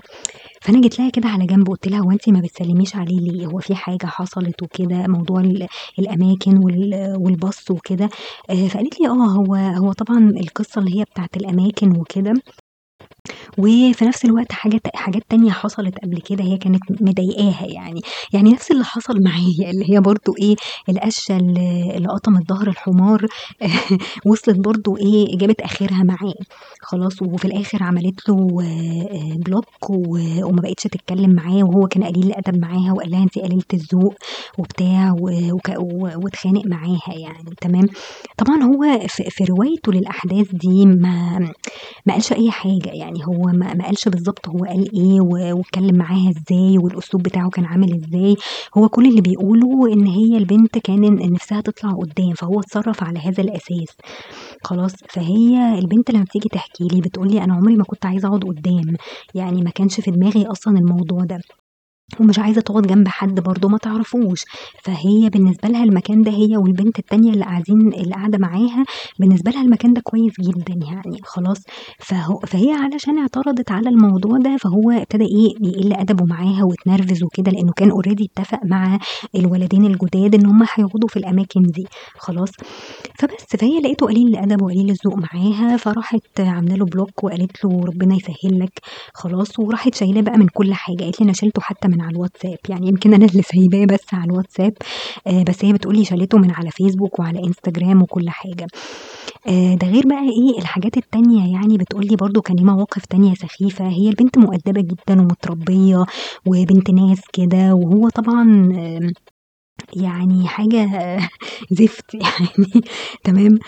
فأنا 0.62 0.80
جيت 0.80 0.98
لها 1.00 1.10
كده 1.10 1.28
على 1.28 1.46
جنب 1.46 1.68
قُلت 1.68 1.88
لها: 1.88 2.00
"هو 2.00 2.10
أنتِ 2.10 2.28
ما 2.30 2.40
بتسلميش 2.40 2.96
عليه 2.96 3.20
ليه؟ 3.20 3.46
هو 3.46 3.58
في 3.58 3.74
حاجة 3.74 4.06
حصلت 4.06 4.62
وكده 4.62 5.06
موضوع 5.08 5.40
ال 5.40 5.66
الأماكن 5.98 6.58
وال 6.64 7.14
والباص 7.20 7.70
وكده؟" 7.70 8.08
آآ 8.50 8.68
فقالت 8.68 9.00
لي: 9.00 9.08
"آه 9.08 9.12
هو 9.38 9.54
هو 9.56 9.92
طبعًا 9.92 10.18
القصة 10.30 10.80
اللي 10.80 11.00
هي 11.00 11.04
بتاعة 11.04 11.28
الأماكن 11.36 11.96
وكده" 12.00 12.34
وفي 13.58 14.04
نفس 14.04 14.24
الوقت 14.24 14.52
حاجات 14.52 14.80
حاجات 14.96 15.22
تانية 15.28 15.50
حصلت 15.50 15.98
قبل 15.98 16.20
كده 16.20 16.44
هي 16.44 16.56
كانت 16.56 16.82
مضايقاها 17.02 17.66
يعني، 17.66 18.00
يعني 18.32 18.52
نفس 18.52 18.70
اللي 18.70 18.84
حصل 18.84 19.22
معايا 19.22 19.70
اللي 19.70 19.90
هي 19.94 20.00
برضه 20.00 20.34
إيه 20.42 20.56
القشة 20.88 21.36
اللي 21.36 22.08
قطمت 22.08 22.48
ضهر 22.48 22.68
الحمار 22.68 23.26
وصلت 24.26 24.58
برضه 24.58 24.96
إيه 24.98 25.38
جابت 25.38 25.60
آخرها 25.60 26.02
معاه. 26.04 26.34
خلاص 26.82 27.22
وفي 27.22 27.44
الآخر 27.44 27.82
عملت 27.82 28.28
له 28.28 28.36
بلوك 29.46 29.90
وما 29.90 30.60
بقتش 30.62 30.82
تتكلم 30.82 31.30
معاه 31.34 31.64
وهو 31.64 31.86
كان 31.86 32.04
قليل 32.04 32.26
الأدب 32.26 32.58
معاها 32.62 32.92
وقال 32.92 33.10
لها 33.10 33.22
أنتِ 33.22 33.38
قليلة 33.38 33.62
الذوق 33.74 34.14
وبتاع 34.58 35.14
واتخانق 36.24 36.62
معاها 36.66 37.14
يعني. 37.18 37.54
تمام، 37.60 37.86
طبعًا 38.38 38.62
هو 38.62 39.06
في 39.08 39.24
في 39.30 39.44
روايته 39.44 39.92
للأحداث 39.92 40.46
دي 40.52 40.86
ما 40.86 41.38
ما 42.06 42.12
قالش 42.12 42.32
أي 42.32 42.50
حاجة 42.50 42.88
يعني. 42.92 43.15
هو 43.24 43.42
ما 43.54 43.84
قالش 43.86 44.08
بالضبط 44.08 44.48
هو 44.48 44.58
قال 44.64 44.90
إيه 44.94 45.20
واتكلم 45.54 45.96
معاها 45.96 46.30
إزاي 46.30 46.78
والأسلوب 46.78 47.22
بتاعه 47.22 47.50
كان 47.50 47.64
عامل 47.64 47.94
إزاي، 47.94 48.34
هو 48.78 48.88
كل 48.88 49.06
اللي 49.08 49.20
بيقوله 49.20 49.92
إن 49.92 50.06
هي 50.06 50.36
البنت 50.36 50.78
كان 50.78 51.32
نفسها 51.32 51.60
تطلع 51.60 51.90
قدّام 51.92 52.34
فهو 52.34 52.60
اتصرف 52.60 53.02
على 53.04 53.18
هذا 53.18 53.42
الأساس 53.42 53.96
خلاص، 54.64 54.92
فهي 55.10 55.78
البنت 55.78 56.10
لمّا 56.10 56.24
بتيجي 56.24 56.48
تحكي 56.52 56.84
لي 56.92 57.00
بتقول 57.00 57.28
لي: 57.32 57.44
"أنا 57.44 57.54
عمري 57.54 57.76
ما 57.76 57.84
كنت 57.84 58.06
عايزة 58.06 58.28
أقعد 58.28 58.44
قدّام، 58.44 58.96
يعني 59.34 59.62
ما 59.62 59.70
كانش 59.70 60.00
في 60.00 60.10
دماغي 60.10 60.46
أصلًا 60.46 60.78
الموضوع 60.78 61.24
ده." 61.24 61.40
ومش 62.20 62.38
عايزة 62.38 62.60
تقعد 62.60 62.86
جنب 62.86 63.08
حد 63.08 63.40
برضه 63.40 63.68
ما 63.68 63.78
تعرفوش، 63.78 64.40
فهي 64.84 65.28
بالنسبة 65.32 65.68
لها 65.68 65.84
المكان 65.84 66.22
ده 66.22 66.30
هي 66.30 66.56
والبنت 66.56 66.98
التانية 66.98 67.30
اللي 67.32 67.44
قاعدين 67.44 67.80
اللي 67.94 68.14
قاعدة 68.14 68.38
معاها 68.38 68.84
بالنسبة 69.20 69.50
لها 69.50 69.62
المكان 69.62 69.92
ده 69.92 70.00
كويس 70.04 70.32
جدًا 70.40 70.74
يعني 70.86 71.18
خلاص، 71.24 71.56
فهو 72.00 72.38
فهي 72.46 72.72
علشان 72.72 73.18
اعترضت 73.18 73.72
على 73.72 73.88
الموضوع 73.88 74.38
ده 74.38 74.56
فهو 74.56 74.90
ابتدى 74.90 75.24
إيه 75.24 75.50
يقل 75.68 75.92
أدبه 75.92 76.24
معاها 76.24 76.64
واتنرفز 76.64 77.22
وكده 77.22 77.50
لإنه 77.52 77.72
كان 77.76 77.90
already 77.90 78.24
اتفق 78.38 78.58
مع 78.64 78.98
الولدين 79.34 79.84
الجداد 79.84 80.34
إن 80.34 80.46
هُم 80.46 80.62
هيقعدوا 80.62 81.08
في 81.08 81.16
الأماكن 81.18 81.62
دي. 81.62 81.88
خلاص، 82.18 82.50
فبس 83.18 83.46
فهي 83.60 83.80
لقيته 83.80 84.06
قليل 84.06 84.28
الأدب 84.28 84.62
وقليل 84.62 84.90
الذوق 84.90 85.14
معاها 85.18 85.76
فراحت 85.76 86.20
عاملة 86.40 86.74
له 86.76 86.84
بلوك 86.86 87.24
وقالت 87.24 87.64
له 87.64 87.70
ربنا 87.86 88.14
يسهّل 88.16 88.58
لك. 88.60 88.70
خلاص، 89.14 89.58
وراحت 89.58 89.94
شايلاه 89.94 90.20
بقى 90.22 90.38
من 90.38 90.46
كل 90.54 90.74
حاجة. 90.74 91.02
قالت 91.04 91.20
لي: 91.20 91.24
"أنا 91.24 91.32
شيلته 91.32 91.62
حتى 91.62 91.88
من 91.88 91.95
على 92.02 92.10
الواتساب." 92.16 92.58
يعني 92.68 92.88
يمكن 92.88 93.14
أنا 93.14 93.26
اللي 93.26 93.42
سايباه 93.42 93.84
بس 93.94 94.14
على 94.14 94.24
الواتساب 94.24 94.72
آآ 95.26 95.44
بس 95.48 95.64
هي 95.64 95.72
بتقول 95.72 95.96
لي 95.96 96.04
شالته 96.04 96.38
من 96.38 96.50
على 96.50 96.70
فيسبوك 96.70 97.18
وعلى 97.20 97.38
إنستجرام 97.44 98.02
وكل 98.02 98.30
حاجة. 98.30 98.66
آآ 99.48 99.74
ده 99.76 99.86
غير 99.88 100.04
بقى 100.08 100.18
إيه 100.24 100.58
الحاجات 100.60 100.96
التانية 100.96 101.52
يعني 101.54 101.78
بتقول 101.78 102.06
لي 102.06 102.16
برضه 102.16 102.40
كان 102.42 102.56
ليه 102.56 102.64
مواقف 102.64 103.06
تانية 103.06 103.34
سخيفة، 103.34 103.88
هي 103.88 104.08
البنت 104.08 104.38
مؤدبة 104.38 104.80
جدًا 104.80 105.22
ومتربية 105.22 106.04
وبنت 106.46 106.90
ناس 106.90 107.20
كده 107.32 107.74
وهو 107.74 108.08
طبعًا 108.08 108.68
يعني 109.96 110.48
حاجة 110.48 110.88
زفت 111.80 112.14
يعني 112.14 112.82
تمام، 113.24 113.58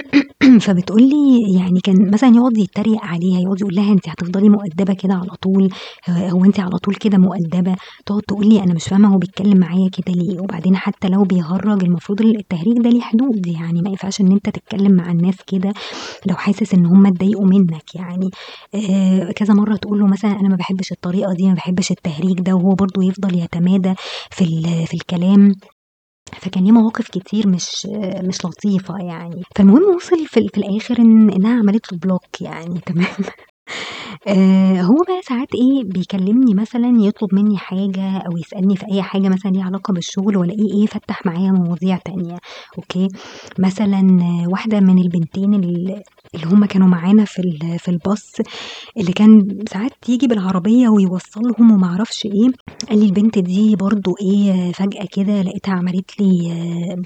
فبتقول 0.60 1.02
لي 1.02 1.54
يعني 1.58 1.80
كان 1.80 2.10
مثلًا 2.10 2.36
يقعد 2.36 2.58
يتريق 2.58 3.04
عليها 3.04 3.40
يقعد 3.40 3.60
يقول 3.60 3.74
لها: 3.74 3.92
"أنتِ 3.92 4.08
هتفضلي 4.08 4.48
مؤدبة 4.48 4.94
كده 4.94 5.14
على 5.14 5.30
طول، 5.42 5.70
هو 6.10 6.44
أنتِ 6.44 6.60
على 6.60 6.78
طول 6.78 6.94
كده 6.94 7.18
مؤدبة؟" 7.18 7.76
تقعد 8.06 8.22
تقول 8.22 8.48
لي: 8.48 8.62
"أنا 8.62 8.74
مش 8.74 8.84
فاهمة 8.84 9.14
هو 9.14 9.18
بيتكلم 9.18 9.58
معايا 9.58 9.90
كده 9.90 10.14
ليه؟" 10.14 10.40
وبعدين 10.40 10.76
حتى 10.76 11.08
لو 11.08 11.22
بيهرّج 11.22 11.84
المفروض 11.84 12.20
التهريج 12.22 12.78
ده 12.82 12.90
ليه 12.90 13.00
حدود، 13.00 13.46
يعني 13.46 13.82
ما 13.82 13.90
ينفعش 13.90 14.20
إن 14.20 14.32
أنت 14.32 14.50
تتكلم 14.50 14.92
مع 14.92 15.10
الناس 15.12 15.36
كده 15.46 15.72
لو 16.26 16.36
حاسس 16.36 16.74
إن 16.74 16.86
هُم 16.86 17.06
اتضايقوا 17.06 17.46
منك 17.46 17.94
يعني، 17.94 18.30
آآ 18.74 19.32
كذا 19.32 19.54
مرّة 19.54 19.76
تقول 19.76 19.98
له 20.00 20.06
مثلًا: 20.06 20.32
"أنا 20.40 20.48
ما 20.48 20.56
باحبش 20.56 20.92
الطريقة 20.92 21.34
دي، 21.34 21.48
ما 21.48 21.54
باحبش 21.54 21.90
التهريج 21.90 22.40
ده." 22.40 22.54
وهو 22.54 22.74
برضه 22.74 23.04
يفضل 23.04 23.38
يتمادى 23.38 23.94
في 24.30 24.46
في 24.86 24.94
الكلام، 24.94 25.54
فكان 26.34 26.64
ليه 26.64 26.72
مواقف 26.72 27.08
كتير 27.08 27.48
مش 27.48 27.86
مش 28.22 28.44
لطيفة 28.44 28.94
يعني، 28.98 29.42
فالمهم 29.56 29.94
وصل 29.96 30.26
في 30.26 30.48
في 30.48 30.58
الآخر 30.58 30.98
إن 30.98 31.30
إنها 31.30 31.58
عملت 31.58 31.92
له 31.92 31.98
بلوك 31.98 32.42
يعني 32.42 32.80
تمام، 32.86 33.06
آآ 34.26 34.82
هو 34.82 34.96
بقى 35.08 35.20
ساعات 35.28 35.48
إيه 35.54 35.84
بيكلمني 35.84 36.54
مثلًا 36.54 36.88
يطلب 37.00 37.34
مني 37.34 37.58
حاجة 37.58 38.18
أو 38.18 38.36
يسألني 38.36 38.76
في 38.76 38.86
أي 38.92 39.02
حاجة 39.02 39.28
مثلًا 39.28 39.50
ليها 39.50 39.64
علاقة 39.64 39.92
بالشغل 39.94 40.36
وألاقيه 40.36 40.72
إيه 40.80 40.86
فتّح 40.86 41.26
معايا 41.26 41.50
مواضيع 41.52 41.98
تانية 42.04 42.38
okay، 42.78 43.08
مثلًا 43.58 44.02
واحدة 44.52 44.80
من 44.80 44.98
البنتين 44.98 45.54
ال 45.54 46.02
اللي 46.34 46.46
هُم 46.46 46.64
كانوا 46.64 46.88
معانا 46.88 47.24
في 47.24 47.42
في 47.78 47.88
الباص 47.90 48.32
اللي 48.98 49.12
كان 49.12 49.48
ساعات 49.70 49.92
ييجي 50.08 50.26
بالعربية 50.26 50.88
ويوصّلهم 50.88 51.70
وما 51.72 51.86
أعرفش 51.86 52.24
إيه، 52.26 52.48
قال 52.90 52.98
لي 53.00 53.06
البنت 53.06 53.38
دي 53.38 53.76
برضه 53.76 54.14
إيه 54.22 54.72
فجأة 54.72 55.06
كده 55.12 55.42
لقيتها 55.42 55.72
عملت 55.74 56.20
لي 56.20 56.54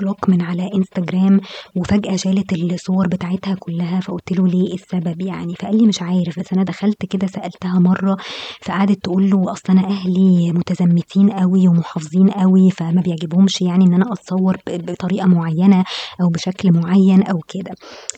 block 0.00 0.28
من 0.28 0.42
على 0.42 0.70
إنستجرام 0.74 1.40
وفجأة 1.76 2.16
شالت 2.16 2.52
الصور 2.52 3.08
بتاعتها 3.08 3.56
كلّها، 3.60 4.00
فقُلت 4.00 4.32
له: 4.32 4.46
"ليه 4.48 4.68
إيه 4.68 4.74
السبب 4.74 5.20
يعني؟" 5.22 5.54
فقال 5.60 5.76
لي: 5.78 5.86
"مش 5.86 6.02
عارف 6.02 6.38
بس 6.38 6.52
أنا 6.52 6.62
دخلت 6.64 7.06
كده 7.10 7.26
سألتها 7.26 7.78
مرّة 7.78 8.16
فقعدت 8.62 9.04
تقول 9.04 9.30
له 9.30 9.52
أصل 9.52 9.62
أنا 9.72 9.84
أهلي 9.86 10.52
متزمتين 10.52 11.30
أوي 11.30 11.68
ومحافظين 11.68 12.30
أوي 12.30 12.70
فما 12.70 13.00
بيعجبهمش 13.02 13.60
يعني 13.62 13.84
إن 13.84 13.94
أنا 13.94 14.04
أتصوّر 14.12 14.56
ب 14.66 14.90
بطريقة 14.92 15.26
معيّنة 15.26 15.84
أو 16.22 16.28
بشكل 16.34 16.72
معيّن 16.72 17.22
أو 17.22 17.38
كده." 17.48 17.74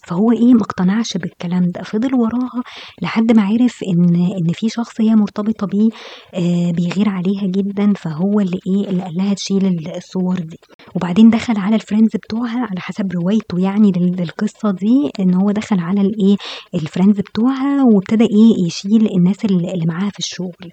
فهو 0.06 0.32
إيه 0.32 0.54
ما 0.54 0.60
اقتنعش 0.62 1.16
بالكلام 1.16 1.64
ده، 1.74 1.82
فضل 1.82 2.14
وراها 2.14 2.62
لحد 3.02 3.32
ما 3.36 3.42
عرف 3.42 3.78
إن 3.88 4.14
إن 4.14 4.52
في 4.54 4.68
شخص 4.68 5.00
هي 5.00 5.14
مرتبطة 5.14 5.66
بيه 5.66 5.88
آآ 6.34 6.72
بيغير 6.72 7.08
عليها 7.08 7.46
جدًا، 7.46 7.92
فهو 7.96 8.40
اللي 8.40 8.58
إيه 8.66 8.88
اللي 8.90 9.02
قال 9.02 9.14
لها 9.16 9.34
تشيل 9.34 9.66
ال 9.66 9.96
الصور 9.96 10.34
دي، 10.38 10.56
وبعدين 10.96 11.30
دخل 11.30 11.54
على 11.58 11.78
الfriends 11.78 12.10
بتوعها 12.14 12.58
على 12.70 12.80
حسب 12.80 13.12
روايته 13.12 13.58
يعني 13.60 13.92
لل 13.96 14.16
للقصة 14.16 14.70
دي 14.70 15.10
إن 15.20 15.34
هو 15.34 15.50
دخل 15.50 15.78
على 15.80 16.00
الإيه 16.00 16.36
الfriends 16.76 17.18
بتوعها 17.18 17.84
وابتدى 17.84 18.24
إيه 18.24 18.66
يشيل 18.72 19.16
الناس 19.16 19.44
ال 19.44 19.70
اللي 19.74 19.86
معاها 19.86 20.10
في 20.10 20.18
الشغل، 20.18 20.70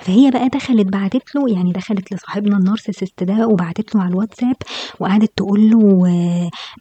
فهي 0.00 0.30
بقى 0.30 0.48
دخلت 0.48 0.86
بعتت 0.86 1.34
له 1.34 1.54
يعني 1.54 1.72
دخلت 1.72 2.12
لصاحبنا 2.14 2.56
النارسيسست 2.56 3.22
ده 3.24 3.46
وبعتت 3.48 3.94
له 3.94 4.02
على 4.02 4.10
الواتساب 4.10 4.56
وقعدت 5.00 5.32
تقول 5.36 5.70
له 5.70 5.80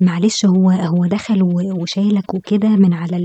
معلش 0.01 0.45
هو 0.45 0.69
هو 0.71 1.05
دخل 1.05 1.43
وشالك 1.81 2.33
وكده 2.33 2.69
من 2.69 2.93
على 2.93 3.17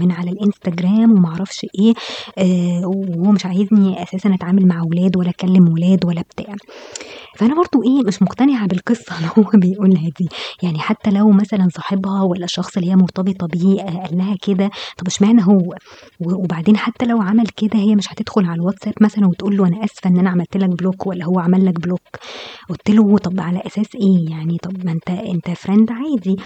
من 0.00 0.12
على 0.12 0.30
الإنستجرام 0.30 1.12
وما 1.12 1.28
أعرفش 1.28 1.66
إيه 1.80 1.94
آآ 2.38 2.86
وهو 2.86 3.32
مش 3.32 3.46
عايزني 3.46 4.02
أساسًا 4.02 4.34
أتعامل 4.34 4.66
مع 4.66 4.82
ولاد 4.82 5.16
ولا 5.16 5.30
أكلم 5.30 5.72
ولاد 5.72 6.04
ولا 6.04 6.20
بتاع، 6.22 6.54
فأنا 7.38 7.54
برضه 7.54 7.82
إيه 7.86 8.02
مش 8.06 8.22
مقتنعة 8.22 8.66
بالقصة 8.66 9.16
اللي 9.16 9.28
هو 9.38 9.50
بيقولها 9.54 10.10
دي، 10.18 10.28
يعني 10.62 10.78
حتى 10.78 11.10
لو 11.10 11.30
مثلًا 11.30 11.68
صاحبها 11.76 12.22
والّا 12.22 12.44
الشخص 12.44 12.76
اللي 12.76 12.90
هي 12.90 12.96
مرتبطة 12.96 13.46
بيه 13.46 13.82
قال 13.82 14.18
لها 14.18 14.36
كده 14.42 14.70
طب 14.98 15.06
إشمعنى 15.06 15.42
هو؟ 15.46 15.74
وبعدين 16.20 16.76
حتى 16.76 17.06
لو 17.06 17.20
عمل 17.22 17.46
كده 17.56 17.78
هي 17.78 17.94
مش 17.96 18.12
هتدخل 18.12 18.44
على 18.44 18.54
الواتساب 18.54 18.94
مثلًا 19.00 19.17
وتقول 19.26 19.56
له 19.56 19.66
أنا 19.66 19.84
آسفة 19.84 20.10
إن 20.10 20.18
أنا 20.18 20.30
عملت 20.30 20.56
لك 20.56 20.68
block 20.68 21.06
والّا 21.06 21.24
هو 21.24 21.38
عمل 21.38 21.66
لك 21.66 21.80
block، 21.80 22.02
قُلت 22.70 22.90
له 22.90 23.18
طب 23.18 23.40
على 23.40 23.62
أساس 23.66 23.86
إيه؟ 23.94 24.30
يعني 24.30 24.58
طب 24.62 24.84
ما 24.84 24.92
أنت 24.92 25.10
أنت 25.10 25.48
friend 25.50 25.86
عادي، 25.92 26.36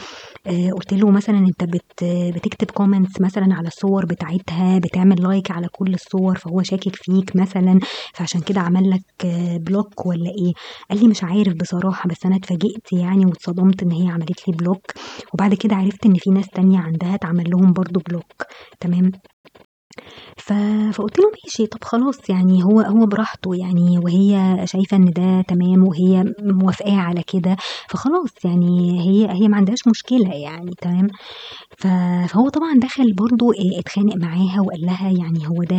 آآ 0.46 0.72
قُلت 0.74 0.94
له 0.94 1.10
مثلًا 1.10 1.38
أنت 1.38 1.64
بت 1.64 2.04
بتكتب 2.36 2.68
comments 2.80 3.20
مثلًا 3.20 3.54
على 3.54 3.68
الصور 3.68 4.06
بتاعتها، 4.06 4.78
بتعمل 4.78 5.16
like 5.18 5.50
على 5.50 5.68
كل 5.72 5.94
الصور 5.94 6.38
فهو 6.38 6.62
شاكك 6.62 6.96
فيك 6.96 7.36
مثلًا 7.36 7.78
فعشان 8.14 8.40
كده 8.40 8.60
عمل 8.60 8.90
لك 8.90 9.26
block 9.60 10.06
والّا 10.06 10.30
إيه؟ 10.30 10.52
قال 10.90 11.00
لي 11.02 11.08
مش 11.08 11.24
عارف 11.24 11.54
بصراحة 11.54 12.08
بس 12.08 12.26
أنا 12.26 12.36
اتفاجئت 12.36 12.92
يعني 12.92 13.26
واتصدمت 13.26 13.82
إن 13.82 13.92
هي 13.92 14.08
عملت 14.08 14.48
لي 14.48 14.54
block، 14.56 14.82
وبعد 15.34 15.54
كده 15.54 15.76
عرفت 15.76 16.06
إن 16.06 16.14
في 16.14 16.30
ناس 16.30 16.46
تانية 16.54 16.78
عندها 16.78 17.14
اتعمل 17.14 17.50
لهم 17.50 17.72
برضه 17.72 18.02
block 18.08 18.42
تمام، 18.80 19.12
فقُلت 20.92 21.18
له 21.18 21.24
ماشي 21.44 21.66
طب 21.66 21.84
خلاص 21.84 22.30
يعني 22.30 22.64
هو 22.64 22.80
هو 22.80 23.06
براحته 23.06 23.54
يعني 23.54 23.98
وهي 23.98 24.56
شايفة 24.66 24.96
إن 24.96 25.04
ده 25.12 25.42
تمام 25.48 25.84
وهي 25.88 26.24
موافقاه 26.40 26.96
على 26.96 27.22
كده، 27.26 27.56
فخلاص 27.90 28.30
يعني 28.44 29.00
هي 29.00 29.30
هي 29.42 29.48
ما 29.48 29.56
عندهاش 29.56 29.78
مشكلة 29.88 30.34
يعني 30.34 30.70
تمام، 30.80 31.08
فهو 31.78 32.48
طبعًا 32.48 32.74
دخل 32.82 33.14
برضه 33.14 33.46
آآ 33.54 33.80
اتخانق 33.80 34.16
معاها 34.16 34.60
وقال 34.60 34.80
لها 34.80 35.10
يعني 35.10 35.48
هو 35.48 35.62
ده 35.64 35.76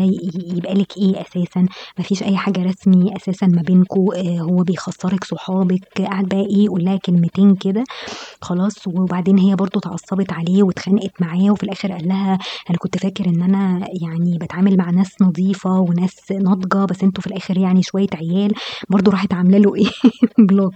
يبقى 0.57 0.73
لِك 0.73 0.97
إيه 0.97 1.21
أساسًا؟ 1.21 1.61
ما 1.97 2.03
فيش 2.03 2.23
أي 2.23 2.37
حاجة 2.37 2.63
رسمي 2.63 3.15
أساسًا 3.17 3.47
ما 3.47 3.61
بينكم 3.61 4.05
آآ 4.15 4.39
هو 4.41 4.63
بيخسّرِك 4.63 5.23
صحابِك، 5.23 5.81
قعد 5.99 6.25
بقى 6.25 6.39
إيه 6.39 6.65
يقول 6.65 6.83
لها 6.85 6.97
كلمتين 7.05 7.55
كده 7.55 7.83
خلاص، 8.41 8.87
وبعدين 8.87 9.37
هي 9.39 9.55
برضه 9.55 9.79
اتعصبت 9.79 10.33
عليه 10.33 10.63
واتخانقت 10.63 11.11
معاه 11.21 11.51
وفي 11.51 11.63
الآخر 11.63 11.91
قال 11.91 12.07
لها 12.07 12.37
أنا 12.69 12.77
كنت 12.79 12.97
فاكر 12.97 13.25
إن 13.29 13.41
أنا 13.41 13.79
يعني 14.01 14.37
باتعامل 14.39 14.62
بيتعامل 14.63 14.77
مع 14.77 14.89
ناس 14.89 15.15
نضيفة 15.21 15.79
وناس 15.79 16.31
ناضجة 16.31 16.85
بس 16.85 17.03
أنتم 17.03 17.21
في 17.21 17.27
الآخر 17.27 17.57
يعني 17.57 17.83
شوية 17.83 18.07
عيال 18.15 18.51
برضه 18.89 19.11
راحت 19.11 19.33
عاملة 19.33 19.57
له 19.57 19.75
إيه؟ 19.75 19.85
بلوك 20.49 20.73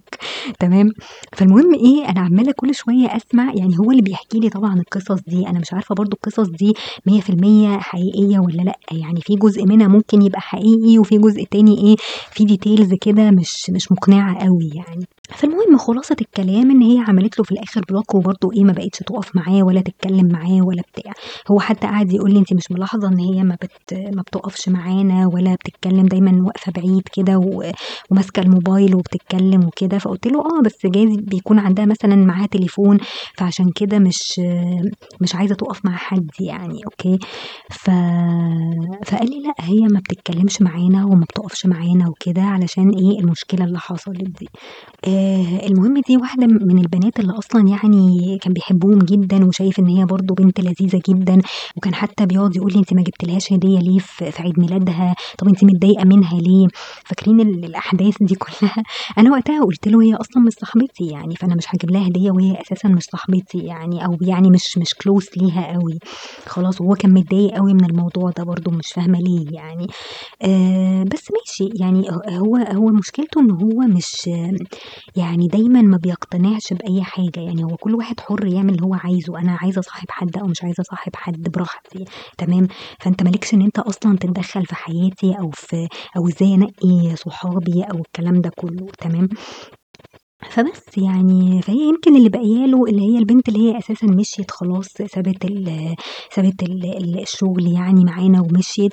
تمام؟ 0.60 0.89
فالمهم 1.38 1.74
إيه 1.74 2.10
أنا 2.10 2.20
عمالة 2.20 2.53
كل 2.58 2.75
شوية 2.75 3.08
أسمع 3.08 3.53
يعني 3.56 3.79
هو 3.79 3.91
اللي 3.91 4.01
بيحكي 4.01 4.39
لي 4.39 4.50
طبعا 4.50 4.74
القصص 4.79 5.22
دي. 5.27 5.48
أنا 5.48 5.60
مش 5.60 5.74
عارفة 5.74 5.96
برضه 5.96 6.13
القصص 6.13 6.48
دي 6.50 6.74
مية 7.08 7.22
في 7.22 7.29
المية 7.29 7.77
حقيقية 7.77 8.39
ولا 8.39 8.62
لأ. 8.63 8.79
يعني 8.91 9.22
في 9.22 9.36
جزء 9.36 9.65
منها 9.65 9.88
ممكن 9.88 10.22
يبقى 10.22 10.41
حقيقي 10.41 10.98
وفي 11.00 11.17
جزء 11.17 11.44
تاني 11.51 11.77
إيه 11.77 11.96
في 12.32 12.46
details 12.45 12.89
كده 13.01 13.32
مش 13.32 13.70
مش 13.70 13.91
مقنعة 13.91 14.46
قوي 14.46 14.70
يعني. 14.75 15.06
فالمهم 15.36 15.77
خلاصة 15.77 16.15
الكلام 16.22 16.72
إن 16.72 16.81
هي 16.81 17.00
عملت 17.07 17.39
له 17.39 17.43
في 17.46 17.51
الآخر 17.51 17.81
block 17.89 18.15
وبرضه 18.15 18.50
إيه 18.57 18.63
ما 18.63 18.74
بقتش 18.74 19.00
تقف 19.00 19.36
معاه 19.36 19.63
ولا 19.63 19.81
تتكلم 19.81 20.27
معاه 20.31 20.62
ولا 20.65 20.81
بتاع. 20.93 21.12
هو 21.51 21.60
حتى 21.60 21.88
قعد 21.88 22.13
يقول 22.13 22.34
لي 22.34 22.39
أنت 22.39 22.53
مش 22.53 22.63
ملاحظة 22.72 23.07
إن 23.07 23.19
هي 23.19 23.43
ما 23.43 23.55
بت 23.63 23.93
ما 24.15 24.22
بتقفش 24.22 24.69
معانا 24.69 25.27
ولا 25.34 25.55
بتتكلم 25.55 26.05
دايما 26.05 26.43
واقفة 26.46 26.72
بعيد 26.72 27.01
كده 27.13 27.38
و- 27.38 27.72
وماسكة 28.12 28.39
الموبايل 28.41 28.96
وبتتكلم 28.96 29.65
وكده. 29.67 29.98
فقلت 29.98 30.27
له 30.27 30.39
آه 30.39 30.62
بس 30.65 30.77
جايز 30.86 31.15
بيكون 31.17 31.60
عندها 31.60 31.86
مثلا 31.86 32.15
معاها 32.15 32.48
تليفون 32.48 32.98
فعشان 33.38 33.65
كده 33.75 34.00
مش 34.00 34.41
مش 35.22 35.36
عايزة 35.36 35.55
تقف 35.55 35.86
مع 35.86 35.96
حد 35.96 36.29
يعني 36.39 36.79
أوكي؟ 36.86 37.17
ف... 37.72 37.89
فقال 39.05 39.29
لي 39.29 39.39
لا 39.48 39.53
هي 39.60 39.79
ما 39.91 40.00
بتتكلمش 40.00 40.62
معانا 40.62 41.05
وما 41.05 41.25
بتقفش 41.29 41.65
معانا 41.65 42.10
وكده 42.10 42.41
علشان 42.41 42.89
إيه 42.89 43.19
المشكلة 43.19 43.65
اللي 43.65 43.79
حصلت 43.79 44.24
دي. 44.39 44.48
آه 45.17 45.67
المهم 45.67 46.01
دي 46.07 46.17
واحدة 46.17 46.47
من 46.47 46.79
البنات 46.79 47.19
اللي 47.19 47.33
أصلا 47.33 47.67
يعني 47.69 48.38
كان 48.41 48.53
بيحبهم 48.53 49.00
جدا 49.00 49.45
وشايف 49.45 49.79
إن 49.79 49.88
هي 49.88 50.05
برضو 50.05 50.33
بنت 50.33 50.59
لذيذة 50.59 51.01
جدا. 51.09 51.41
وكان 51.77 51.95
حتى 51.95 52.25
بيقعد 52.25 52.55
يقول 52.55 52.74
لي 52.74 52.79
أنت 52.79 52.93
ما 52.93 53.01
جبتلهاش 53.01 53.53
هدية 53.53 53.79
ليه 53.79 54.00
في 54.00 54.31
عيد 54.41 54.59
ميلادها؟ 54.59 55.15
طب 55.38 55.47
أنت 55.47 55.63
متضايقة 55.63 56.05
منها 56.05 56.39
ليه؟ 56.39 56.67
فاكرين 57.05 57.39
ال- 57.41 57.65
الأحداث 57.65 58.15
دي 58.21 58.36
كلها. 58.36 58.75
أنا 59.17 59.31
وقتها 59.31 59.63
قلت 59.65 59.88
له 59.88 60.01
هي 60.03 60.13
أصلا 60.15 60.43
مش 60.43 60.53
صاحبتي 60.53 61.05
يعني 61.07 61.36
فأنا 61.36 61.55
مش 61.55 61.65
هجيب 61.69 61.91
لها 61.91 62.07
هدية 62.07 62.31
وهي 62.31 62.62
أساسا 62.62 62.88
مش 62.89 63.03
صاحبتي 63.03 63.57
يعني 63.57 64.05
أو 64.05 64.17
يعني 64.21 64.50
مش 64.50 64.77
مش 64.77 64.93
close 64.93 65.25
ليها 65.38 65.74
قوي 65.74 66.00
خلاص 66.45 66.81
وهو 66.81 66.93
كان 66.95 67.13
متضايق 67.13 67.51
قوي 67.55 67.74
من 67.74 67.86
الموضوع 67.86 68.31
ده 68.38 68.43
برضو 68.43 68.71
مش 68.71 68.88
فاهمة 68.88 69.19
ليه 69.19 69.45
يعني. 69.51 69.88
آه 70.41 71.03
بس 71.03 71.24
ماشي 71.31 71.69
يعني 71.81 72.09
هو 72.29 72.55
هو 72.55 72.88
مشكلته 72.88 73.41
إن 73.41 73.51
هو 73.51 73.79
مش 73.88 74.29
يعني 75.15 75.47
دايما 75.47 75.81
ما 75.81 75.97
بيقتنعش 75.97 76.73
بأي 76.73 77.03
حاجة. 77.03 77.39
يعني 77.39 77.63
هو 77.63 77.77
كل 77.77 77.95
واحد 77.95 78.19
حر 78.19 78.45
يعمل 78.47 78.69
اللي 78.73 78.83
هو 78.83 78.93
عايزه. 78.93 79.39
أنا 79.39 79.57
عايزة 79.61 79.79
أصاحب 79.79 80.05
حد 80.11 80.37
أو 80.37 80.47
مش 80.47 80.63
عايزة 80.63 80.81
أصاحب 80.81 81.11
حد 81.15 81.41
براحتي. 81.41 82.05
تمام؟ 82.37 82.67
فأنت 82.99 83.23
مالكش 83.23 83.53
إن 83.53 83.61
أنت 83.61 83.79
أصلا 83.79 84.17
تتدخل 84.17 84.65
في 84.65 84.75
حياتي 84.75 85.39
أو 85.39 85.49
في 85.53 85.87
أو 86.17 86.27
إزاي 86.27 86.53
أنقي 86.53 87.15
صحابي 87.15 87.83
أو 87.83 88.01
الكلام 88.01 88.41
ده 88.41 88.51
كله. 88.55 88.91
تمام؟ 88.99 89.29
فبس 90.46 90.98
يعني 90.98 91.62
فهي 91.62 91.79
يمكن 91.89 92.15
اللي 92.15 92.29
باقية 92.29 92.65
له 92.65 92.86
اللي 92.86 93.01
هي 93.01 93.17
البنت 93.17 93.48
اللي 93.50 93.60
هي 93.60 93.77
أساسًا 93.77 94.08
مشيت 94.08 94.51
خلاص 94.51 94.86
سابت 94.88 95.46
سابت 96.36 96.63
ال 96.63 96.86
ال 96.98 97.22
الشغل 97.22 97.67
يعني 97.74 98.03
معانا 98.06 98.41
ومشيت، 98.41 98.91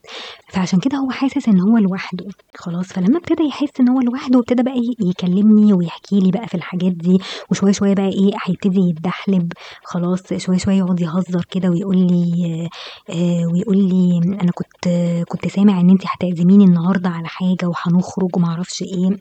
فعشان 0.53 0.79
كده 0.81 0.99
هو 0.99 1.11
حاسس 1.11 1.49
إن 1.49 1.61
هو 1.61 1.79
لوحده 1.79 2.25
خلاص، 2.57 2.87
فلمّا 2.87 3.19
ابتدى 3.19 3.43
يحس 3.49 3.81
إن 3.81 3.89
هو 3.89 4.01
لوحده 4.01 4.39
ابتدى 4.39 4.63
بقى 4.63 4.81
يكلمني 5.01 5.73
ويحكي 5.73 6.19
لي 6.21 6.31
بقى 6.31 6.47
في 6.49 6.55
الحاجات 6.55 6.93
دي، 6.93 7.19
وشوية 7.51 7.73
شوية 7.73 7.95
بقى 7.95 8.09
إيه 8.09 8.31
هيبتدي 8.47 8.81
يتدحلب 8.91 9.53
خلاص. 9.85 10.33
شوية 10.37 10.59
شوية 10.59 10.77
يقعد 10.79 11.01
يهزر 11.01 11.45
كده 11.51 11.69
ويقول 11.71 11.97
لي 11.99 12.69
آآ 13.11 13.47
ويقول 13.53 13.77
لي 13.79 14.19
أنا 14.43 14.51
كنت 14.55 14.89
كنت 15.29 15.49
سامع 15.49 15.81
إن 15.81 15.91
أنتِ 15.91 16.03
هتعزميني 16.07 16.65
النهارده 16.65 17.09
على 17.11 17.29
حاجة 17.29 17.67
وهنخرج 17.69 18.37
وما 18.37 18.49
أعرفش 18.49 18.83
إيه، 18.83 19.19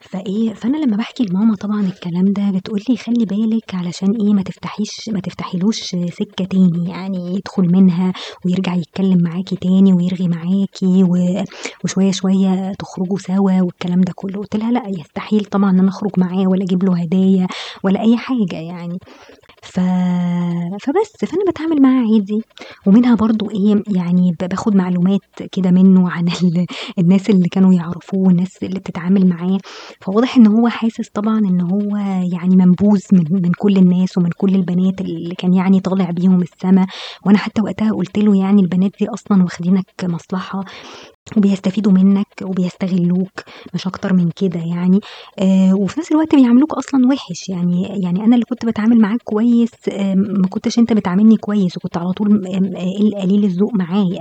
فإيه 0.00 0.54
فأنا 0.54 0.76
لمّا 0.76 0.96
باحكي 0.96 1.24
لماما 1.24 1.56
طبعًا 1.62 1.80
الكلام 1.80 2.24
ده 2.32 2.58
بتقول 2.58 2.80
لي 2.88 2.96
خلّي 2.96 3.24
بالِك 3.24 3.74
علشان 3.74 4.08
إيه 4.20 4.34
ما 4.34 4.42
تفتحيش 4.42 5.08
ما 5.12 5.20
تفتحيلوش 5.20 5.76
سكة 6.18 6.44
تاني، 6.44 6.88
يعني 6.90 7.34
يدخل 7.36 7.62
منها 7.62 8.12
ويرجع 8.44 8.74
يتكلم 8.74 9.18
معاكِ 9.22 9.48
تاني 9.62 9.92
ويرغي 9.92 10.28
معاكِ 10.28 10.76
و 10.82 11.16
وشوية 11.84 12.10
شوية 12.12 12.72
تخرجوا 12.78 13.18
سوا 13.18 13.60
والكلام 13.62 14.00
ده 14.00 14.12
كله، 14.16 14.40
قُلت 14.40 14.56
لها: 14.56 14.70
"لأ 14.72 14.82
يستحيل 15.00 15.44
طبعًا 15.44 15.70
إن 15.70 15.78
أنا 15.78 15.88
أخرج 15.88 16.10
معاه 16.18 16.46
ولا 16.48 16.64
أجيب 16.64 16.84
له 16.84 17.02
هدايا 17.02 17.46
ولا 17.84 18.00
أي 18.00 18.16
حاجة 18.16 18.56
يعني." 18.56 18.98
ف 19.62 19.80
فبس، 20.82 21.12
فأنا 21.30 21.44
باتعامل 21.46 21.82
معاه 21.82 22.02
عادي، 22.12 22.42
ومنها 22.86 23.14
برضه 23.14 23.50
إيه 23.50 23.82
يعني 23.96 24.36
باخد 24.40 24.76
معلومات 24.76 25.20
كده 25.52 25.70
منه 25.70 26.10
عن 26.10 26.28
ال 26.28 26.66
الناس 26.98 27.30
اللي 27.30 27.48
كانوا 27.48 27.74
يعرفوه 27.74 28.20
والناس 28.26 28.62
اللي 28.62 28.78
بتتعامل 28.80 29.26
معاه، 29.28 29.58
فواضح 30.00 30.36
إن 30.36 30.46
هو 30.46 30.68
حاسس 30.68 31.08
طبعًا 31.14 31.38
إن 31.38 31.60
هو 31.60 31.96
يعني 32.32 32.56
منبوذ 32.56 33.00
من 33.12 33.24
من 33.42 33.52
كل 33.58 33.76
الناس 33.76 34.18
ومن 34.18 34.30
كل 34.36 34.54
البنات 34.54 35.00
اللي 35.00 35.34
كان 35.34 35.54
يعني 35.54 35.80
طالع 35.80 36.10
بيهم 36.10 36.42
السما، 36.42 36.86
وأنا 37.26 37.38
حتى 37.38 37.62
وقتها 37.62 37.92
قُلت 37.92 38.18
له 38.18 38.36
يعني 38.36 38.62
البنات 38.62 38.90
دي 39.00 39.08
أصلًا 39.08 39.42
واخدينك 39.42 39.86
مصلحة. 40.04 40.64
وبيستفيدوا 41.36 41.92
منك 41.92 42.26
وبيستغلوك 42.42 43.30
مش 43.74 43.86
أكتر 43.86 44.12
من 44.12 44.30
كده 44.36 44.60
يعني، 44.60 45.00
آآ 45.38 45.74
وفي 45.74 46.00
نفس 46.00 46.12
الوقت 46.12 46.34
بيعاملوك 46.34 46.72
أصلًا 46.74 47.06
وِحِش، 47.12 47.48
يعني. 47.48 47.82
يعني 48.02 48.24
أنا 48.24 48.34
اللي 48.34 48.44
كنت 48.44 48.64
باتعامل 48.66 48.98
معاك 49.00 49.20
كويس 49.24 49.70
آآ 49.88 50.14
ما 50.14 50.48
كنتش 50.48 50.78
أنت 50.78 50.92
بتعاملني 50.92 51.36
كويس 51.36 51.76
وكنت 51.76 51.96
على 51.98 52.12
طول 52.12 52.46
قل 52.46 53.14
قليل 53.22 53.44
الذوق 53.44 53.74
معايا، 53.74 54.20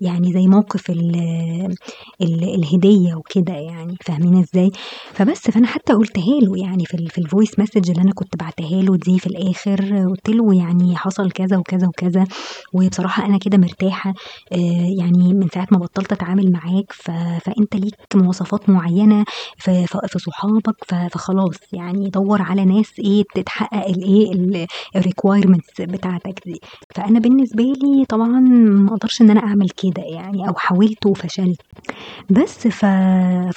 يعني 0.00 0.32
زي 0.32 0.46
موقف 0.46 0.90
ال 0.90 1.16
ال 2.22 2.44
الهدية 2.54 3.14
وكده 3.14 3.52
يعني، 3.54 3.96
فاهمين 4.04 4.36
إزاي؟ 4.42 4.70
فبس، 5.12 5.38
فأنا 5.50 5.66
حتى 5.66 5.92
قُلتها 5.92 6.40
له 6.42 6.58
يعني 6.58 6.84
في 6.86 7.08
في 7.08 7.20
الvoice 7.22 7.62
message 7.62 7.90
اللي 7.90 8.02
أنا 8.02 8.12
كنت 8.14 8.36
باعتاها 8.36 8.82
له 8.82 8.96
دي 8.96 9.18
في 9.18 9.26
الآخر، 9.26 10.06
قُلت 10.08 10.28
له 10.30 10.54
يعني 10.54 10.96
حصل 10.96 11.30
كذا 11.30 11.56
وكذا 11.56 11.86
وكذا، 11.88 12.24
وبصراحة 12.74 13.26
أنا 13.26 13.38
كده 13.38 13.58
مرتاحة. 13.58 14.14
آآ 14.52 14.56
يعني 14.98 15.34
من 15.34 15.48
ساعة 15.54 15.66
ما 15.72 15.78
بطّلت 15.78 16.12
أتعامل 16.42 16.52
معاك 16.52 16.92
ف 16.92 17.10
فأنت 17.46 17.76
ليك 17.76 17.94
مواصفات 18.14 18.68
معيّنة 18.70 19.24
في 19.58 19.86
ف 19.86 19.96
في 20.06 20.18
صحابك 20.18 20.76
ف 20.88 20.94
فخلاص 20.94 21.58
يعني 21.72 22.10
دَوّر 22.10 22.42
على 22.42 22.64
ناس 22.64 22.90
إيه 22.98 23.22
ت 23.34 23.40
تحقق 23.40 23.86
الإيه 23.88 24.32
ال 24.32 24.66
الrequirements 24.98 25.80
بتاعتك 25.80 26.34
دي، 26.46 26.60
فأنا 26.94 27.18
بالنسبة 27.20 27.62
لي 27.64 28.04
طبعًا 28.08 28.40
ما 28.40 28.90
أقدرش 28.94 29.20
إن 29.22 29.30
أنا 29.30 29.40
أعمل 29.40 29.68
كده 29.76 30.02
يعني 30.02 30.48
أو 30.48 30.54
حاولت 30.56 31.06
وفشلت، 31.06 31.58
بس 32.30 32.68
ف 32.68 32.86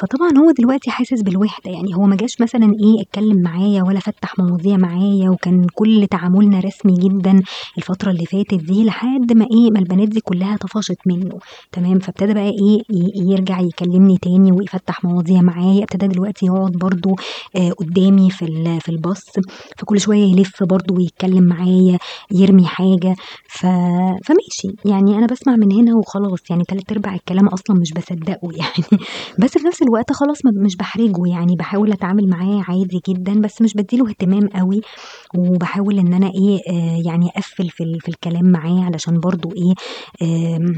فطبعًا 0.02 0.32
هو 0.40 0.52
دلوقتي 0.60 0.92
حاسس 0.92 1.22
بالوحدة، 1.24 1.72
يعني 1.72 1.96
هو 1.96 2.04
ما 2.04 2.16
جاش 2.18 2.42
مثلًا 2.42 2.66
إيه 2.66 3.02
اتكلم 3.04 3.42
معايا 3.44 3.84
ولا 3.84 4.00
فتّح 4.00 4.34
مواضيع 4.40 4.78
معايا 4.78 5.30
وكان 5.32 5.68
كل 5.74 6.08
تعاملنا 6.12 6.60
رسمي 6.62 6.94
جدًا 7.10 7.42
الفترة 7.78 8.12
اللي 8.12 8.26
فاتت 8.26 8.56
دي 8.64 8.86
لحد 8.86 9.34
ما 9.34 9.46
إيه 9.54 9.72
ما 9.72 9.80
البنات 9.80 10.08
دي 10.10 10.22
كلها 10.24 10.58
طفشت 10.58 11.00
منه. 11.08 11.40
تمام، 11.74 12.00
فابتدى 12.00 12.34
بقى 12.36 12.50
إيه 12.50 12.75
يرجع 13.16 13.60
يكلمني 13.60 14.18
تاني 14.18 14.52
ويفتّح 14.52 15.04
مواضيع 15.04 15.42
معايا، 15.42 15.84
ابتدى 15.84 16.08
دلوقتي 16.08 16.46
يقعد 16.46 16.72
برضه 16.72 17.16
آآ 17.56 17.70
قدّامي 17.74 18.30
في 18.32 18.46
في 18.82 18.90
الباص، 18.90 19.24
فكل 19.78 20.00
شوية 20.00 20.24
يلِف 20.26 20.64
برضه 20.64 20.96
ويتكلم 20.96 21.44
معايا، 21.44 21.98
يرمي 22.32 22.66
حاجة. 22.66 23.16
ف 23.50 23.66
فماشي، 24.26 24.68
يعني 24.86 25.16
أنا 25.18 25.26
باسمع 25.28 25.56
من 25.56 25.72
هنا 25.72 25.96
وخلاص. 25.96 26.40
يعني 26.50 26.64
تلات 26.64 26.92
أرباع 26.92 27.16
الكلام 27.16 27.48
أصلًا 27.48 27.78
مش 27.80 27.92
باصدّقه 27.94 28.50
يعني، 28.62 29.02
بس 29.40 29.58
في 29.58 29.68
نفس 29.68 29.82
الوقت 29.82 30.12
خلاص 30.14 30.38
مش 30.46 30.76
باحرجه 30.78 31.28
يعني 31.28 31.56
باحاول 31.56 31.92
أتعامل 31.92 32.30
معاه 32.30 32.64
عادي 32.68 33.02
جدًا، 33.10 33.34
بس 33.42 33.62
مش 33.62 33.74
بادّي 33.74 33.98
له 33.98 34.10
اهتمام 34.10 34.48
أوي، 34.62 34.82
وباحاول 35.38 36.00
إن 36.00 36.14
أنا 36.14 36.28
إيه 36.28 36.60
آآ 36.70 37.02
يعني 37.06 37.30
أقفّل 37.30 37.70
في 37.70 37.98
في 38.00 38.10
الكلام 38.10 38.46
معاه 38.52 38.84
علشان 38.84 39.20
برضه 39.20 39.50
إيه 39.58 39.74
آمم 40.58 40.76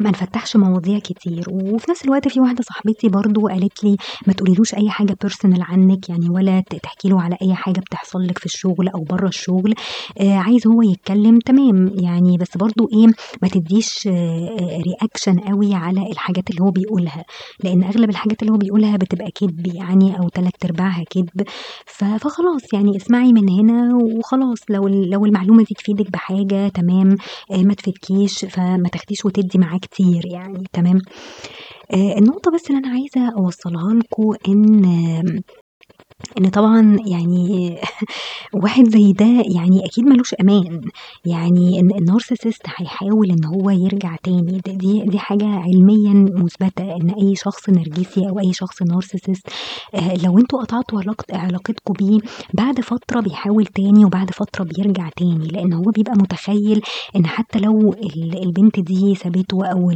ما 0.00 0.10
نفتّحش 0.10 0.56
مواضيع 0.56 0.98
كتير، 0.98 1.44
وفي 1.50 1.90
نفس 1.90 2.04
الوقت 2.04 2.28
في 2.28 2.40
واحدة 2.40 2.62
صاحبتي 2.62 3.08
برضه 3.08 3.42
قالت 3.48 3.84
لي 3.84 3.96
ما 4.26 4.32
تقوليلوش 4.32 4.74
أي 4.74 4.90
حاجة 4.90 5.16
personal 5.26 5.60
عنِّك 5.60 6.08
يعني 6.08 6.28
ولا 6.30 6.60
تحكي 6.82 7.08
له 7.08 7.22
على 7.22 7.36
أي 7.42 7.54
حاجة 7.54 7.80
بتحصل 7.80 8.18
لِك 8.26 8.38
في 8.38 8.46
الشغل 8.46 8.88
أو 8.88 9.04
برّه 9.04 9.28
الشغل، 9.28 9.74
آآ 10.20 10.34
عايز 10.36 10.66
هو 10.66 10.82
يتكلم 10.82 11.38
تمام، 11.38 11.90
يعني 12.00 12.36
بس 12.38 12.56
برضه 12.56 12.88
إيه 12.92 13.06
ما 13.42 13.48
تدّيش 13.48 14.06
آآ 14.06 14.78
reaction 14.86 15.50
أوي 15.50 15.74
على 15.74 16.10
الحاجات 16.12 16.50
اللي 16.50 16.62
هو 16.62 16.70
بيقولها، 16.70 17.24
لإن 17.64 17.84
أغلب 17.84 18.10
الحاجات 18.10 18.42
اللي 18.42 18.52
هو 18.52 18.56
بيقولها 18.56 18.96
بتبقى 18.96 19.30
كدب 19.34 19.66
يعني 19.74 20.18
أو 20.18 20.28
تلات 20.28 20.64
أرباعها 20.64 21.04
كدب، 21.10 21.42
ف 21.86 22.04
فخلاص 22.04 22.72
يعني 22.72 22.96
اسمعي 22.96 23.32
من 23.32 23.48
هنا 23.50 23.94
وخلاص. 23.96 24.58
لو 24.70 24.88
لو 24.88 25.24
المعلومة 25.24 25.64
دي 25.64 25.74
تفيدِك 25.74 26.10
بحاجة 26.10 26.68
تمام، 26.68 27.16
آآ 27.52 27.56
ما 27.56 27.74
تفيدكيش 27.74 28.44
فما 28.44 28.88
تاخديش 28.92 29.24
وتدّي 29.24 29.58
معاه 29.58 29.75
كتير 29.78 30.26
يعني 30.26 30.64
تمام، 30.72 31.02
آآ 31.94 32.18
النقطة 32.18 32.52
بس 32.54 32.70
اللي 32.70 32.78
أنا 32.78 32.88
عايزة 32.88 33.34
أوصّلها 33.38 33.94
لكم 33.94 34.34
إن 34.48 34.84
إن 36.38 36.48
طبعًا 36.50 36.96
يعني 37.06 37.76
واحد 38.62 38.88
زي 38.88 39.12
ده 39.12 39.24
يعني 39.26 39.86
أكيد 39.86 40.04
ما 40.04 40.14
لوش 40.14 40.34
أمان، 40.34 40.80
يعني 41.24 41.80
ال 41.80 41.96
النارسيسست 41.98 42.62
هيحاول 42.76 43.30
إن 43.30 43.44
هو 43.44 43.70
يرجع 43.70 44.16
تاني، 44.22 44.60
دي 44.66 45.02
دي 45.06 45.18
حاجة 45.18 45.46
علميًا 45.46 46.12
مُثبتة 46.34 46.96
إن 46.96 47.10
أي 47.10 47.36
شخص 47.36 47.68
نرجسي 47.70 48.28
أو 48.28 48.38
أي 48.40 48.52
شخص 48.52 48.82
نارسيسست 48.82 49.48
آآ 49.94 50.14
لو 50.24 50.38
أنتم 50.38 50.58
قطعتوا 50.58 51.00
علاقت 51.00 51.34
علاقتكم 51.34 51.92
بيه 51.98 52.18
بعد 52.54 52.80
فترة 52.80 53.20
بيحاول 53.20 53.66
تاني 53.66 54.04
وبعد 54.04 54.30
فترة 54.30 54.64
بيرجع 54.64 55.08
تاني، 55.16 55.48
لإن 55.48 55.72
هو 55.72 55.84
بيبقى 55.96 56.14
متخيل 56.16 56.80
إن 57.16 57.26
حتى 57.26 57.58
لو 57.58 57.92
ال 57.92 58.42
البنت 58.42 58.80
دي 58.80 59.14
سابته 59.14 59.66
أو 59.66 59.90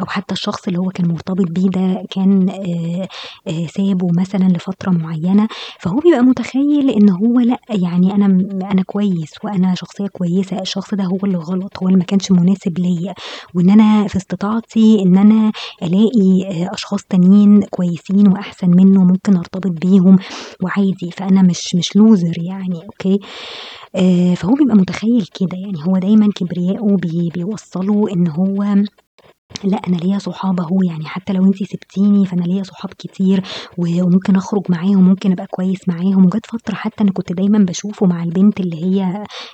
أو 0.00 0.06
حتى 0.06 0.32
الشخص 0.34 0.66
اللي 0.66 0.78
هو 0.78 0.88
كان 0.90 1.08
مرتبط 1.08 1.50
بيه 1.50 1.68
ده 1.68 2.04
كان 2.10 2.48
آآ 2.50 3.08
آآ 3.48 3.66
سابه 3.66 4.08
مثلًا 4.20 4.44
لفترة 4.48 4.90
معينة، 4.90 5.31
فهو 5.80 5.98
بيبقى 6.00 6.22
متخيل 6.22 6.90
إن 6.90 7.10
هو 7.10 7.40
لأ 7.40 7.58
يعني 7.70 8.14
أنا 8.14 8.28
م 8.28 8.58
أنا 8.72 8.82
كويس 8.86 9.32
وأنا 9.44 9.74
شخصية 9.74 10.06
كويسة، 10.12 10.60
الشخص 10.60 10.94
ده 10.94 11.04
هو 11.04 11.18
اللي 11.24 11.38
غلط، 11.38 11.72
هو 11.82 11.86
اللي 11.88 11.98
ما 11.98 12.04
كانش 12.04 12.32
مناسب 12.32 12.78
ليّا، 12.78 13.14
وإن 13.54 13.70
أنا 13.70 14.08
في 14.08 14.16
استطاعتي 14.16 15.02
إن 15.02 15.18
أنا 15.18 15.52
ألاقي 15.82 16.62
آآ 16.64 16.70
أشخاص 16.74 17.00
تانيين 17.08 17.62
كويسين 17.70 18.28
وأحسن 18.28 18.70
منه 18.70 19.04
ممكن 19.04 19.36
أرتبط 19.36 19.72
بيهم 19.86 20.16
وعادي، 20.62 21.10
فأنا 21.16 21.42
مش 21.42 21.74
مش 21.74 21.88
loser 21.98 22.34
يعني 22.38 22.84
أوكي، 22.86 23.18
آآ 23.96 24.34
فهو 24.34 24.54
بيبقى 24.54 24.76
متخيل 24.76 25.26
كده، 25.34 25.58
يعني 25.58 25.78
هو 25.88 25.98
دايمًا 25.98 26.28
كبرياءه 26.36 26.96
بي 27.02 27.30
بيوصّله 27.34 28.06
إن 28.12 28.28
هو 28.28 28.64
لأ 29.64 29.80
أنا 29.88 29.96
ليّا 29.96 30.18
صحاب 30.18 30.60
أهو، 30.60 30.82
يعني 30.82 31.04
حتى 31.06 31.32
لو 31.32 31.44
أنتِ 31.44 31.62
سِبتيني 31.62 32.26
فأنا 32.26 32.42
ليّا 32.44 32.62
صحاب 32.62 32.90
كتير 32.98 33.42
وممكن 33.78 34.36
أخرج 34.36 34.62
معاهم، 34.68 35.02
ممكن 35.08 35.32
أبقى 35.32 35.46
كويس 35.50 35.88
معاهم، 35.88 36.26
وجات 36.26 36.46
فترة 36.46 36.74
حتى 36.74 37.04
أنا 37.04 37.12
كنت 37.12 37.32
دايمًا 37.32 37.58
باشوفه 37.58 38.06
مع 38.06 38.22
البنت 38.22 38.60
اللي 38.60 38.84
هي 38.84 39.02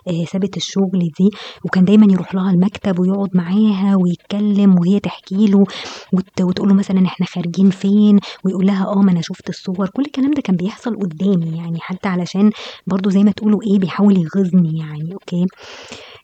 آآ 0.09 0.25
سابت 0.33 0.57
الشغل 0.57 0.99
دي، 1.19 1.31
وكان 1.65 1.85
دايمًا 1.85 2.13
يروح 2.13 2.35
لها 2.35 2.51
المكتب 2.51 2.99
ويقعد 2.99 3.29
معاها 3.35 3.97
ويتكلم 3.97 4.75
وهي 4.79 5.01
تحكي 5.01 5.47
له 5.47 5.65
وت 6.13 6.41
وتقول 6.43 6.69
له 6.69 6.75
مثلًا 6.75 7.07
إحنا 7.07 7.27
خارجين 7.27 7.71
فين، 7.71 8.19
ويقول 8.45 8.67
لها 8.67 8.87
آه 8.87 9.03
ما 9.03 9.13
أنا 9.13 9.21
شُفت 9.23 9.49
الصور، 9.49 9.89
كل 9.97 10.03
الكلام 10.03 10.31
ده 10.31 10.43
كان 10.43 10.57
بيحصل 10.57 10.97
قدّامي 10.97 11.57
يعني 11.57 11.79
حتى 11.81 12.09
علشان 12.09 12.51
برضه 12.87 13.11
زي 13.11 13.23
ما 13.25 13.31
تقولوا 13.31 13.61
إيه 13.73 13.79
بيحاول 13.79 14.17
يغيظني 14.17 14.79
يعني 14.79 15.13
أوكي، 15.15 15.47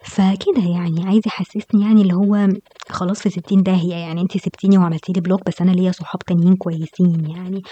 فكده 0.04 0.62
يعني 0.74 1.04
عايز 1.04 1.22
يحسسني 1.26 1.82
يعني 1.82 2.02
اللي 2.02 2.14
هو 2.14 2.48
خلاص 2.90 3.20
في 3.22 3.30
ستين 3.30 3.62
داهية 3.62 3.94
يعني 3.94 4.20
أنتِ 4.20 4.36
سِبتيني 4.38 4.78
وعملتِ 4.78 5.10
لي 5.10 5.22
block 5.28 5.40
بس 5.46 5.60
أنا 5.60 5.70
ليّا 5.70 5.92
صحاب 5.92 6.18
تانيين 6.26 6.56
كويسين 6.56 7.24
يعني، 7.36 7.62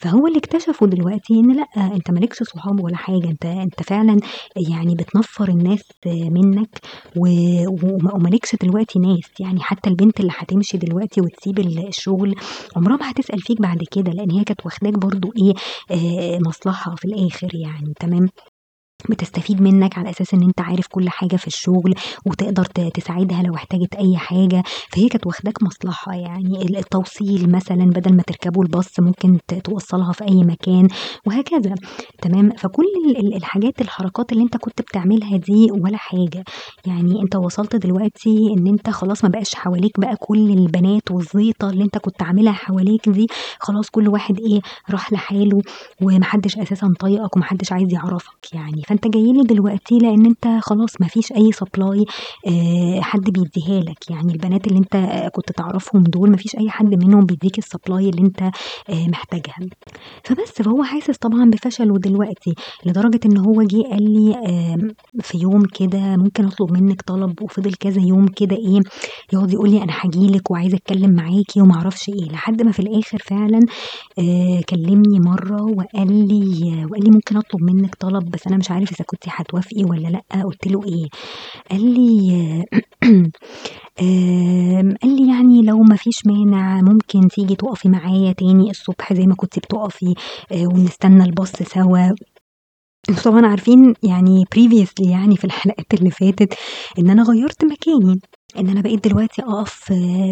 فهو 0.00 0.26
اللي 0.26 0.38
اكتشفه 0.38 0.86
دلوقتي 0.86 1.34
إن 1.34 1.56
لأ 1.56 1.66
أنت 1.96 2.10
ما 2.10 2.18
لكش 2.18 2.42
صحاب 2.42 2.80
ولا 2.80 2.96
حاجة، 2.96 3.24
أنت 3.30 3.44
أنت 3.46 3.82
فعلًا 3.82 4.16
يعني 4.70 4.94
بتنفّر 4.94 5.48
الناس 5.48 5.82
منّك 6.06 6.78
و 7.16 7.26
وما 7.84 8.14
وما 8.14 8.28
لكش 8.28 8.56
دلوقتي 8.62 8.98
ناس، 8.98 9.30
يعني 9.40 9.60
حتى 9.60 9.90
البنت 9.90 10.20
اللي 10.20 10.32
هتمشي 10.36 10.78
دلوقتي 10.78 11.20
وتسيب 11.20 11.58
ال 11.58 11.88
الشغل 11.88 12.34
عمرها 12.76 12.96
ما 12.96 13.10
هتسأل 13.10 13.40
فيك 13.40 13.60
بعد 13.62 13.78
كده، 13.92 14.12
لإن 14.12 14.30
هي 14.30 14.44
كانت 14.44 14.64
واخداك 14.66 14.94
برضه 14.98 15.30
إيه 15.42 15.54
مصلحة 16.48 16.94
في 16.94 17.04
الآخر 17.04 17.48
يعني 17.54 17.92
تمام، 18.00 18.28
بتستفيد 19.10 19.62
منّك 19.62 19.98
على 19.98 20.10
أساس 20.10 20.34
إن 20.34 20.42
أنت 20.42 20.60
عارف 20.60 20.86
كل 20.90 21.08
حاجة 21.10 21.36
في 21.36 21.46
الشغل 21.46 21.94
وتقدر 22.26 22.64
تساعدها 22.64 23.42
لو 23.42 23.54
احتاجت 23.54 23.94
أي 23.94 24.16
حاجة، 24.16 24.62
فهي 24.92 25.08
كانت 25.08 25.26
واخداك 25.26 25.62
مصلحة 25.62 26.12
يعني 26.14 26.62
ال 26.62 26.76
التوصيل 26.76 27.50
مثلًا 27.52 27.84
بدل 27.84 28.16
ما 28.16 28.22
تركبوا 28.22 28.62
الباص 28.64 29.00
ممكن 29.00 29.38
توصّلها 29.64 30.12
في 30.12 30.24
أي 30.24 30.44
مكان 30.44 30.88
وهكذا. 31.26 31.74
تمام، 32.22 32.50
فكل 32.50 32.84
ال 33.06 33.16
ال 33.26 33.34
الحاجات 33.36 33.80
الحركات 33.80 34.32
اللي 34.32 34.42
أنت 34.44 34.56
كنت 34.56 34.80
بتعملها 34.82 35.36
دي 35.36 35.66
ولا 35.70 35.96
حاجة، 35.96 36.44
يعني 36.86 37.22
أنت 37.22 37.36
وصلت 37.36 37.76
دلوقتي 37.76 38.54
إن 38.58 38.66
أنت 38.66 38.90
خلاص 38.90 39.24
ما 39.24 39.30
بقاش 39.30 39.54
حواليك 39.54 40.00
بقى 40.00 40.16
كل 40.20 40.50
البنات 40.50 41.10
والزيطة 41.10 41.70
اللي 41.70 41.84
أنت 41.84 41.98
كنت 41.98 42.22
عاملها 42.22 42.52
حواليك 42.52 43.08
دي، 43.08 43.26
خلاص 43.60 43.90
كل 43.90 44.08
واحد 44.08 44.38
إيه 44.40 44.60
راح 44.90 45.12
لحاله 45.12 45.60
وما 46.02 46.24
حدش 46.24 46.58
أساسًا 46.58 46.92
طايقك 47.00 47.36
وما 47.36 47.44
حدش 47.44 47.72
عايز 47.72 47.92
يعرفك 47.92 48.54
يعني، 48.54 48.82
فأنت 48.92 49.08
جاي 49.08 49.32
لي 49.32 49.42
دلوقتي 49.42 49.98
لإن 49.98 50.26
أنت 50.26 50.58
خلاص 50.62 50.90
ما 51.00 51.06
فيش 51.08 51.32
أي 51.32 51.50
supply 51.52 52.04
آآ 52.48 53.00
حد 53.02 53.20
بيدّيها 53.20 53.80
لك، 53.80 54.10
يعني 54.10 54.32
البنات 54.32 54.66
اللي 54.66 54.78
أنت 54.78 54.96
كنت 55.34 55.52
تعرفهم 55.56 56.02
دول 56.02 56.30
ما 56.30 56.36
فيش 56.36 56.56
أي 56.56 56.70
حد 56.70 56.94
منهم 57.04 57.24
بيدّيك 57.26 57.60
الsupply 57.60 57.90
اللي 57.90 58.22
أنت 58.22 58.42
آآ 58.42 58.50
محتاجها، 59.08 59.56
فبس 60.24 60.52
فهو 60.62 60.82
حاسس 60.84 61.16
طبعًا 61.18 61.50
بفشله 61.50 61.98
دلوقتي، 61.98 62.54
لدرجة 62.86 63.20
إن 63.26 63.38
هو 63.38 63.62
جه 63.62 63.82
قال 63.90 64.02
لي 64.14 64.34
في 65.22 65.38
يوم 65.38 65.62
كده 65.74 66.16
ممكن 66.16 66.44
أطلب 66.46 66.72
منِّك 66.72 67.02
طلب 67.02 67.42
وفضل 67.42 67.74
كذا 67.74 68.00
يوم 68.02 68.26
كده 68.36 68.56
إيه 68.56 68.80
يقعد 69.32 69.52
يقول 69.52 69.70
لي 69.70 69.82
أنا 69.82 69.92
هاجي 70.04 70.26
لِك 70.26 70.50
وعايز 70.50 70.74
أتكلم 70.74 71.10
معاكِ 71.14 71.50
وما 71.56 71.74
أعرفش 71.74 72.08
إيه، 72.08 72.28
لحد 72.32 72.62
ما 72.62 72.72
في 72.72 72.80
الآخر 72.80 73.18
فعلًا 73.30 73.60
كلمني 74.70 75.20
مرّة 75.20 75.62
وقال 75.62 76.28
لي 76.28 76.42
وقال 76.90 77.04
لي 77.04 77.10
ممكن 77.10 77.36
أطلب 77.36 77.62
منِّك 77.62 77.94
طلب 78.00 78.30
بس 78.30 78.46
أنا 78.46 78.56
مش 78.56 78.70
عارف 78.70 78.81
إذا 78.92 79.04
كنتِ 79.06 79.24
هتوافقي 79.28 79.84
والّا 79.84 80.08
لأ، 80.08 80.42
قُلت 80.44 80.66
له 80.66 80.84
إيه، 80.84 81.08
قال 81.70 81.84
لي 81.94 82.64
قال 85.02 85.16
لي 85.16 85.28
يعني 85.28 85.62
لو 85.62 85.78
ما 85.82 85.96
فيش 85.96 86.26
مانع 86.26 86.80
ممكن 86.82 87.28
تيجي 87.28 87.56
تُقفي 87.56 87.88
معايا 87.88 88.32
تاني 88.32 88.70
الصبح 88.70 89.12
زي 89.14 89.26
ما 89.26 89.34
كنتِ 89.34 89.58
بتُقفي 89.58 90.14
آآ 90.52 90.66
ونستنى 90.68 91.24
الباص 91.24 91.52
سوا. 91.52 92.08
طبعًا 93.24 93.46
عارفين 93.46 93.94
يعني 94.02 94.44
previously 94.56 95.08
يعني 95.10 95.36
في 95.36 95.44
الحلقات 95.44 95.94
اللي 95.94 96.10
فاتت 96.10 96.54
إن 96.98 97.10
أنا 97.10 97.22
غيّرت 97.22 97.64
مكاني، 97.64 98.20
إن 98.58 98.68
أنا 98.68 98.80
بقيت 98.80 99.04
دلوقتي 99.08 99.42
أقف 99.42 99.70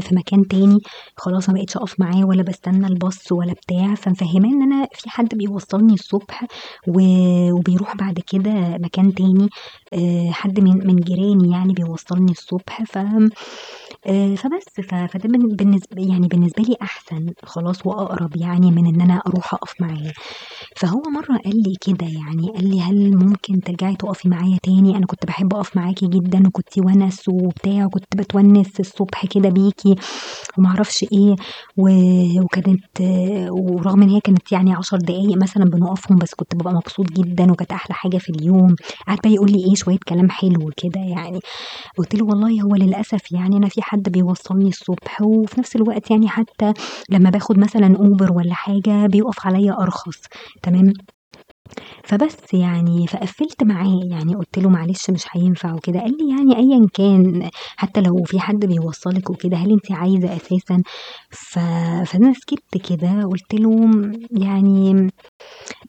في 0.01 0.09
مكان 0.15 0.47
تاني، 0.49 0.79
خلاص 1.17 1.49
ما 1.49 1.55
بقيتش 1.55 1.77
أقف 1.77 2.01
معاه 2.01 2.25
ولا 2.27 2.43
باستنى 2.43 2.87
الباص 2.87 3.33
ولا 3.33 3.53
بتاع، 3.53 3.95
فمفهّماه 3.95 4.49
إن 4.49 4.63
أنا 4.63 4.87
في 4.95 5.11
حد 5.11 5.29
بيوصّلني 5.35 5.95
الصبح 5.95 6.45
وبيروح 6.89 7.97
بعد 7.97 8.19
كده 8.33 8.51
مكان 8.79 9.15
تاني، 9.15 9.49
آآ 9.95 10.33
حد 10.33 10.61
من 10.61 10.87
من 10.87 10.97
جيراني 10.97 11.53
يعني 11.53 11.73
بيوصّلني 11.75 12.31
الصبح. 12.33 12.83
ف 12.85 12.99
فبس 14.37 14.65
ف 14.89 14.95
فده 14.95 15.29
بن 15.29 15.57
بالنسب 15.57 15.99
يعني 15.99 16.29
بالنسبة 16.29 16.63
لي 16.63 16.77
أحسن 16.83 17.33
خلاص 17.45 17.87
وأقرب 17.87 18.37
يعني 18.37 18.71
من 18.71 18.87
إن 18.87 19.01
أنا 19.01 19.23
أروح 19.27 19.55
أقف 19.55 19.75
معاه، 19.81 20.13
فهو 20.77 21.03
مرّة 21.03 21.39
قال 21.45 21.57
لي 21.63 21.75
كده 21.81 22.07
يعني 22.07 22.49
قال 22.57 22.71
لي: 22.71 22.81
"هل 22.83 23.17
ممكن 23.17 23.61
ترجعي 23.63 23.97
تُقفي 23.97 24.29
معايا 24.29 24.59
تاني؟ 24.63 24.97
أنا 24.97 25.07
كنت 25.07 25.27
باحب 25.27 25.55
أقف 25.55 25.77
معاكِ 25.77 26.05
جدًا 26.05 26.47
وكنتِ 26.49 26.79
وَنَس 26.79 27.29
وبتاع 27.29 27.87
وكنت 27.87 28.05
باتونس 28.17 28.81
الصبح 28.81 29.27
كده 29.27 29.49
بيكِ." 29.49 29.83
وما 30.59 30.69
أعرفش 30.69 31.05
إيه 31.13 31.37
و 31.77 31.89
وكانت 32.45 32.85
ورغم 33.51 34.03
إن 34.03 34.11
هي 34.11 34.21
كانت 34.21 34.53
يعني 34.53 34.75
10 34.75 34.99
دقايق 34.99 35.37
مثلًا 35.43 35.65
بنقفهم 35.65 36.19
بس 36.19 36.35
كنت 36.35 36.55
بابقى 36.57 36.75
مبسوط 36.75 37.07
جدًا 37.13 37.53
وكانت 37.53 37.73
أحلى 37.73 37.95
حاجة 37.97 38.19
في 38.19 38.31
اليوم، 38.31 38.77
قعد 39.09 39.19
بقى 39.25 39.31
يقول 39.35 39.53
لي 39.53 39.59
إيه 39.69 39.75
شوية 39.75 39.99
كلام 40.09 40.31
حلو 40.31 40.71
كده 40.77 41.01
يعني، 41.01 41.41
قُلت 41.99 42.15
له: 42.17 42.27
"والله 42.27 42.63
هو 42.63 42.75
للأسف 42.77 43.33
يعني 43.33 43.57
أنا 43.59 43.69
في 43.69 43.83
حد 43.91 44.03
بيوصّلني 44.09 44.69
الصبح 44.69 45.23
وفي 45.23 45.61
نفس 45.61 45.77
الوقت 45.77 46.11
يعني 46.11 46.29
حتى 46.29 46.73
لمّا 47.11 47.31
باخد 47.31 47.59
مثلًا 47.59 47.95
Uber 47.99 48.31
والّا 48.37 48.55
حاجة 48.55 49.07
بيُقف 49.07 49.47
عليّا 49.47 49.73
أرخص." 49.83 50.19
تمام، 50.63 50.93
فبس 52.05 52.55
يعني 52.55 53.07
فقفّلت 53.07 53.63
معاه، 53.65 54.01
يعني 54.11 54.35
قُلت 54.35 54.59
له: 54.59 54.69
"معلش 54.71 55.11
مش 55.11 55.25
هينفع 55.33 55.75
وكده." 55.75 56.01
قال 56.01 56.11
لي: 56.21 56.31
"يعني 56.31 56.57
أيًا 56.57 56.87
كان 56.95 57.51
حتى 57.77 58.01
لو 58.01 58.23
في 58.27 58.41
حد 58.41 58.67
بيوصّلِك 58.67 59.31
وكده 59.31 59.57
هل 59.57 59.73
أنتِ 59.73 59.93
عايزة 59.93 60.37
أساسًا؟" 60.37 60.83
ف 61.31 61.59
فأنا 62.11 62.33
سكِتّ 62.33 62.89
كده 62.91 63.23
قُلت 63.25 63.55
له: 63.55 63.71
"يعني 64.41 65.11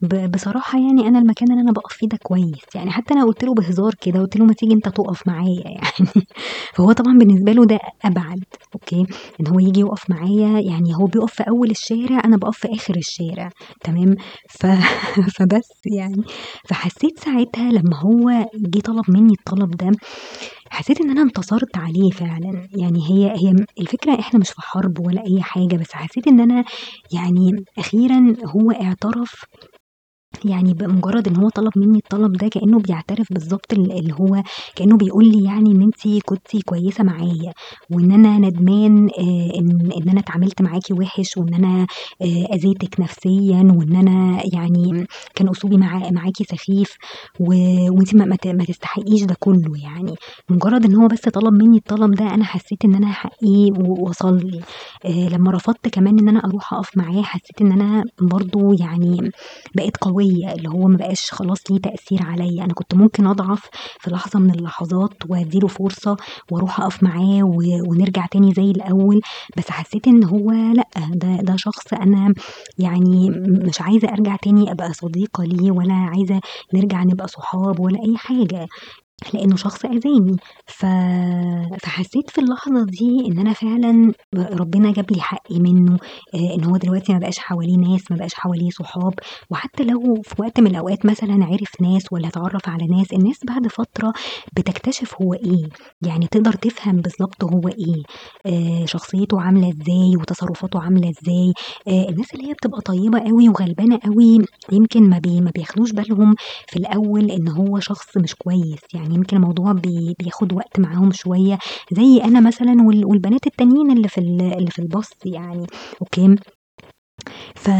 ب 0.02 0.32
بصراحة 0.32 0.78
يعني 0.80 1.08
أنا 1.08 1.20
المكان 1.20 1.52
اللي 1.52 1.62
أنا 1.62 1.72
باقف 1.72 1.92
فيه 1.94 2.08
ده 2.08 2.18
كويس." 2.22 2.64
يعني 2.76 2.90
حتى 2.92 3.14
أنا 3.14 3.24
قُلت 3.26 3.44
له 3.44 3.54
بهزار 3.54 3.92
كده، 4.02 4.20
قُلت 4.20 4.36
له: 4.38 4.44
"ما 4.46 4.54
تيجي 4.54 4.74
أنت 4.74 4.88
تُقف 4.90 5.28
معايا 5.28 5.64
يعني." 5.76 6.26
فهو 6.76 6.92
طبعًا 6.92 7.18
بالنسبة 7.18 7.52
له 7.52 7.66
ده 7.66 7.78
أبعد 8.06 8.44
أوكي، 8.74 9.06
إن 9.40 9.48
هو 9.48 9.58
ييجي 9.60 9.80
يُقف 9.80 10.10
معايا 10.10 10.48
يعني 10.60 10.96
هو 10.96 11.06
بيُقف 11.06 11.32
في 11.34 11.44
أول 11.50 11.70
الشارع، 11.72 12.22
أنا 12.26 12.36
باقف 12.38 12.58
في 12.58 12.68
آخر 12.74 12.96
الشارع 12.96 13.50
تمام، 13.84 14.16
ف 14.50 14.66
فبس 15.38 15.71
يعني، 15.86 16.24
فحسيت 16.66 17.20
ساعتها 17.20 17.70
لمّا 17.72 17.96
هو 18.00 18.46
جه 18.56 18.80
طلب 18.80 19.04
منّي 19.10 19.34
الطلب 19.34 19.70
ده، 19.76 19.90
حسيت 20.70 21.00
إن 21.00 21.10
أنا 21.10 21.22
انتصرت 21.22 21.78
عليه 21.78 22.10
فعلًا، 22.10 22.68
يعني 22.72 23.00
هي 23.10 23.30
هي 23.32 23.52
م 23.54 23.64
الفكرة 23.80 24.20
إحنا 24.20 24.40
مش 24.40 24.50
في 24.50 24.62
حرب 24.62 25.00
ولا 25.00 25.22
أي 25.26 25.42
حاجة، 25.42 25.76
بس 25.76 25.92
حسيت 25.92 26.28
إن 26.28 26.40
أنا 26.40 26.64
يعني 27.12 27.64
أخيرًا 27.78 28.36
هو 28.56 28.70
اعترف 28.72 29.44
يعني 30.44 30.74
بمجرد 30.74 31.28
إن 31.28 31.36
هو 31.36 31.48
طلب 31.48 31.72
منّي 31.76 31.98
الطلب 31.98 32.32
ده 32.32 32.48
كإنه 32.48 32.78
بيعترف 32.80 33.26
بالضبط 33.32 33.72
ال 33.72 33.92
اللي 33.92 34.12
هو 34.14 34.42
كإنه 34.76 34.96
بيقول 34.96 35.24
لي 35.32 35.44
يعني 35.44 35.70
إن 35.72 35.82
أنتِ 35.82 36.22
كنتِ 36.24 36.56
كويسة 36.66 37.04
معايا، 37.04 37.52
وإن 37.90 38.12
أنا 38.12 38.38
ندمان 38.38 39.06
آآ 39.18 39.58
إن 39.58 39.90
إن 39.96 40.08
أنا 40.08 40.20
اتعاملت 40.20 40.62
معاكِ 40.62 40.82
وِحِش 40.92 41.36
وإن 41.36 41.54
أنا 41.54 41.86
آآ 42.22 42.26
أذيتِك 42.54 43.00
نفسيًا 43.00 43.62
وإن 43.78 43.96
أنا 43.96 44.42
يعني 44.54 45.06
كان 45.34 45.48
أسلوبي 45.48 45.76
مع 45.76 46.00
سخيف 46.50 46.96
وأنتِ 47.38 48.14
ما 48.14 48.26
ما 48.46 48.64
تستحقيش 48.64 49.22
ده 49.24 49.34
كلّه 49.40 49.72
يعني، 49.84 50.14
مجرد 50.50 50.84
إن 50.86 50.94
هو 50.94 51.06
بس 51.08 51.20
طلب 51.20 51.52
منّي 51.54 51.76
الطلب 51.78 52.14
ده 52.14 52.34
أنا 52.34 52.44
حسيت 52.44 52.84
إن 52.84 52.94
أنا 52.94 53.06
حقي 53.12 53.70
وصل 53.78 54.36
لي، 54.38 54.64
آآ 55.04 55.28
لمّا 55.36 55.50
رفضت 55.50 55.88
كمان 55.88 56.18
إن 56.18 56.28
أنا 56.28 56.40
أروح 56.44 56.72
أقف 56.74 56.90
معاه 56.96 57.22
حسيت 57.22 57.60
إن 57.60 57.72
أنا 57.72 58.04
برضه 58.20 58.76
يعني 58.80 59.30
بقيت 59.74 59.96
قوية، 59.96 60.21
اللي 60.54 60.68
هو 60.68 60.88
ما 60.88 60.96
بقاش 60.96 61.30
خلاص 61.32 61.58
ليه 61.70 61.78
تأثير 61.80 62.22
عليَّ، 62.22 62.64
أنا 62.64 62.74
كنت 62.74 62.94
ممكن 62.94 63.26
أضعف 63.26 63.68
في 64.00 64.10
لحظة 64.10 64.38
من 64.40 64.50
اللحظات 64.50 65.14
وأدّي 65.28 65.58
له 65.58 65.68
فرصة 65.68 66.16
وأروح 66.50 66.80
أقف 66.80 67.02
معاه 67.02 67.42
ونرجع 67.88 68.26
تاني 68.26 68.52
زي 68.54 68.70
الأول، 68.70 69.20
بس 69.56 69.70
حسيت 69.70 70.08
إن 70.08 70.24
هو 70.24 70.50
لأ، 70.52 70.84
ده 71.14 71.36
ده 71.42 71.56
شخص 71.56 71.92
أنا 71.94 72.34
يعني 72.78 73.30
مش 73.68 73.80
عايزة 73.80 74.08
أرجع 74.08 74.36
تاني 74.36 74.72
أبقى 74.72 74.92
صديقة 74.92 75.44
ليه 75.44 75.70
ولا 75.70 75.94
عايزة 75.94 76.40
نرجع 76.74 77.02
نبقى 77.04 77.28
صحاب 77.28 77.80
ولا 77.80 77.98
أي 78.08 78.16
حاجة، 78.16 78.68
لإنه 79.34 79.56
شخص 79.56 79.84
أذاني، 79.84 80.36
ف 80.66 80.86
فحسيت 81.82 82.30
في 82.30 82.40
اللحظة 82.40 82.84
دي 82.84 83.26
إن 83.28 83.38
أنا 83.38 83.52
فعلًا 83.52 84.12
ربنا 84.34 84.92
جاب 84.92 85.12
لي 85.12 85.20
حقي 85.20 85.58
منّه، 85.60 85.98
آآ 86.34 86.54
إن 86.54 86.64
هو 86.64 86.76
دلوقتي 86.76 87.12
ما 87.12 87.18
بقاش 87.18 87.38
حواليه 87.38 87.76
ناس، 87.76 88.10
ما 88.10 88.16
بقاش 88.16 88.34
حواليه 88.34 88.70
صحاب، 88.70 89.14
وحتى 89.50 89.84
لو 89.84 90.22
في 90.24 90.34
وقت 90.38 90.60
من 90.60 90.66
الأوقات 90.66 91.06
مثلًا 91.06 91.44
عرف 91.44 91.70
ناس 91.80 92.02
والّا 92.12 92.28
اتعرّف 92.28 92.68
على 92.68 92.86
ناس، 92.86 93.12
الناس 93.12 93.36
بعد 93.48 93.66
فترة 93.68 94.12
بتكتشف 94.56 95.14
هو 95.22 95.34
إيه، 95.34 95.68
يعني 96.02 96.26
تقدر 96.26 96.52
تفهم 96.52 96.96
بالضبط 97.00 97.44
هو 97.44 97.68
إيه، 97.68 98.04
آآ 98.46 98.86
شخصيته 98.86 99.40
عاملة 99.40 99.68
إزاي 99.68 100.16
وتصرفاته 100.20 100.80
عاملة 100.82 101.10
إزاي، 101.10 101.52
آآ 101.88 102.08
الناس 102.10 102.34
اللي 102.34 102.48
هي 102.48 102.52
بتبقى 102.54 102.80
طيبة 102.80 103.18
أوي 103.30 103.48
وغلبانة 103.48 103.98
أوي 104.06 104.38
يمكن 104.72 105.10
ما 105.10 105.18
بي 105.18 105.40
ما 105.40 105.50
بياخدوش 105.54 105.92
بالهم 105.92 106.34
في 106.66 106.76
الأول 106.78 107.30
إن 107.30 107.48
هو 107.48 107.80
شخص 107.80 108.16
مش 108.16 108.34
كويس، 108.34 108.80
يعني 108.94 109.11
يمكن 109.14 109.36
الموضوع 109.36 109.72
بي 109.72 110.14
بياخد 110.18 110.52
وقت 110.52 110.80
معاهم 110.80 111.12
شوية 111.12 111.58
زي 111.92 112.20
أنا 112.24 112.40
مثلًا 112.40 112.76
وال 112.86 113.04
والبنات 113.06 113.46
التانيين 113.46 113.90
اللي 113.92 114.08
في 114.08 114.18
ال 114.18 114.40
اللي 114.58 114.70
في 114.70 114.78
الباص 114.78 115.10
يعني، 115.26 115.66
أوكي، 116.02 116.36
ف 117.56 117.70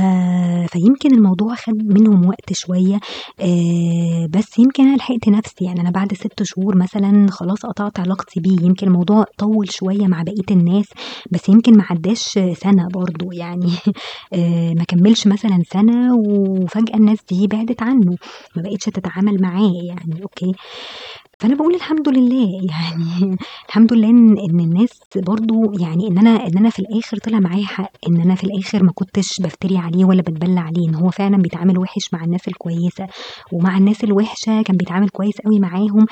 فيمكن 0.73 1.15
الموضوع 1.15 1.55
خَد 1.55 1.75
منهم 1.99 2.27
وقت 2.29 2.53
شوية، 2.53 2.99
آآ 3.41 4.27
بس 4.31 4.59
يمكن 4.59 4.83
أنا 4.89 4.97
لحقت 4.97 5.29
نفسي، 5.29 5.65
يعني 5.65 5.81
أنا 5.81 5.91
بعد 5.91 6.15
6 6.15 6.43
شهور 6.45 6.77
مثلًا 6.77 7.27
خلاص 7.31 7.67
قطعت 7.67 8.01
علاقتي 8.01 8.41
بيه، 8.41 8.63
يمكن 8.67 8.87
الموضوع 8.87 9.25
طوّل 9.39 9.71
شوية 9.71 10.07
مع 10.07 10.23
بقية 10.23 10.51
الناس، 10.57 10.87
بس 11.33 11.49
يمكن 11.49 11.77
ما 11.77 11.85
عدّاش 11.91 12.23
سَنة 12.55 12.89
برضه 12.95 13.29
يعني 13.33 13.71
آآ 14.35 14.75
ما 14.79 14.85
كمّلش 14.89 15.27
مثلًا 15.27 15.63
سَنة 15.73 16.17
وفجأة 16.17 16.97
الناس 16.97 17.19
دي 17.31 17.47
بعدت 17.47 17.83
عنّه، 17.83 18.17
ما 18.57 18.63
بقِتش 18.63 18.85
تتعامل 18.85 19.43
معاه 19.43 19.73
يعني، 19.89 20.23
أوكي، 20.23 20.53
فأنا 21.43 21.55
باقول 21.55 21.75
الحمد 21.75 22.09
لله 22.09 22.49
يعني 22.71 23.37
الحمد 23.69 23.93
لله 23.93 24.09
إن 24.11 24.39
إن 24.39 24.61
الناس 24.61 25.01
برضه 25.17 25.73
يعني 25.81 26.09
إن 26.09 26.19
أنا 26.19 26.31
إن 26.31 26.59
أنا 26.59 26.71
في 26.71 26.79
الآخر 26.79 27.17
طلع 27.17 27.39
معايا 27.41 27.67
حق، 27.67 27.91
إن 28.09 28.21
أنا 28.21 28.35
في 28.35 28.45
الآخر 28.45 28.83
ما 28.83 28.93
كنتش 28.95 29.41
بافتري 29.41 29.79
عليه 29.79 30.05
ولا 30.05 30.23
باتبلّى 30.23 30.61
عليه، 30.61 30.89
إن 30.89 30.95
هو 30.95 31.11
فعلًا 31.11 31.37
بيتعامل 31.37 31.79
وِحِش 31.79 32.13
مع 32.13 32.25
الناس 32.25 32.49
الكويسة، 32.49 33.07
ومع 33.53 33.79
الناس 33.79 34.05
الوحشة 34.05 34.63
كان 34.63 34.77
بيتعامل 34.77 35.09
كويس 35.09 35.41
أوي 35.47 35.61
معاهم، 35.61 36.07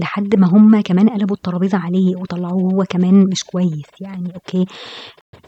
لحد 0.00 0.34
ما 0.38 0.46
هُم 0.46 0.80
كمان 0.80 1.08
قلبوا 1.08 1.36
الترابيزة 1.36 1.78
عليه 1.78 2.16
وطلّعوه 2.16 2.72
هو 2.74 2.84
كمان 2.88 3.24
مش 3.30 3.44
كويس 3.44 3.90
يعني، 4.00 4.34
أوكي، 4.34 4.64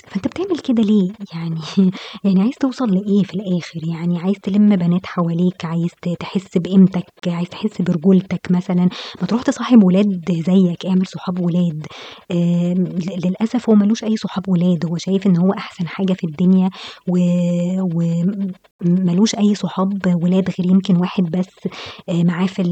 فأنت 0.08 0.28
بتعمل 0.28 0.58
كده 0.58 0.82
ليه؟ 0.82 1.14
يعني 1.34 1.60
يعني 2.24 2.40
عايز 2.42 2.54
توصل 2.60 2.86
لإيه 2.94 3.22
في 3.22 3.34
الآخر؟ 3.34 3.80
يعني 3.90 4.18
عايز 4.18 4.36
تلِم 4.42 4.76
بنات 4.76 5.06
حواليك، 5.06 5.64
عايز 5.64 5.90
تحس 6.20 6.58
بقيمتك، 6.58 7.04
عايز 7.26 7.48
تحس 7.48 7.82
برجولتك 7.82 8.40
مثلًا، 8.50 8.88
ما 9.20 9.26
تروح 9.26 9.42
تصاحب 9.42 9.84
ولاد 9.84 10.24
زيّك، 10.46 10.86
اعمل 10.86 11.06
صحاب 11.06 11.38
ولاد، 11.40 11.86
للأسف 13.24 13.68
هو 13.70 13.74
ما 13.74 13.84
لوش 13.84 14.04
أي 14.04 14.16
صحاب 14.16 14.48
ولاد، 14.48 14.86
هو 14.86 14.96
شايف 14.96 15.26
إن 15.26 15.36
هو 15.36 15.52
أحسن 15.52 15.88
حاجة 15.88 16.12
في 16.12 16.24
الدنيا 16.26 16.70
و 17.06 17.18
وم 17.82 18.54
ما 18.84 19.12
لوش 19.12 19.34
أي 19.34 19.54
صحاب 19.54 20.06
ولاد 20.22 20.50
غير 20.60 20.70
يمكن 20.70 20.96
واحد 20.96 21.22
بس 21.24 21.50
آآ 22.08 22.22
معاه 22.22 22.46
في 22.46 22.62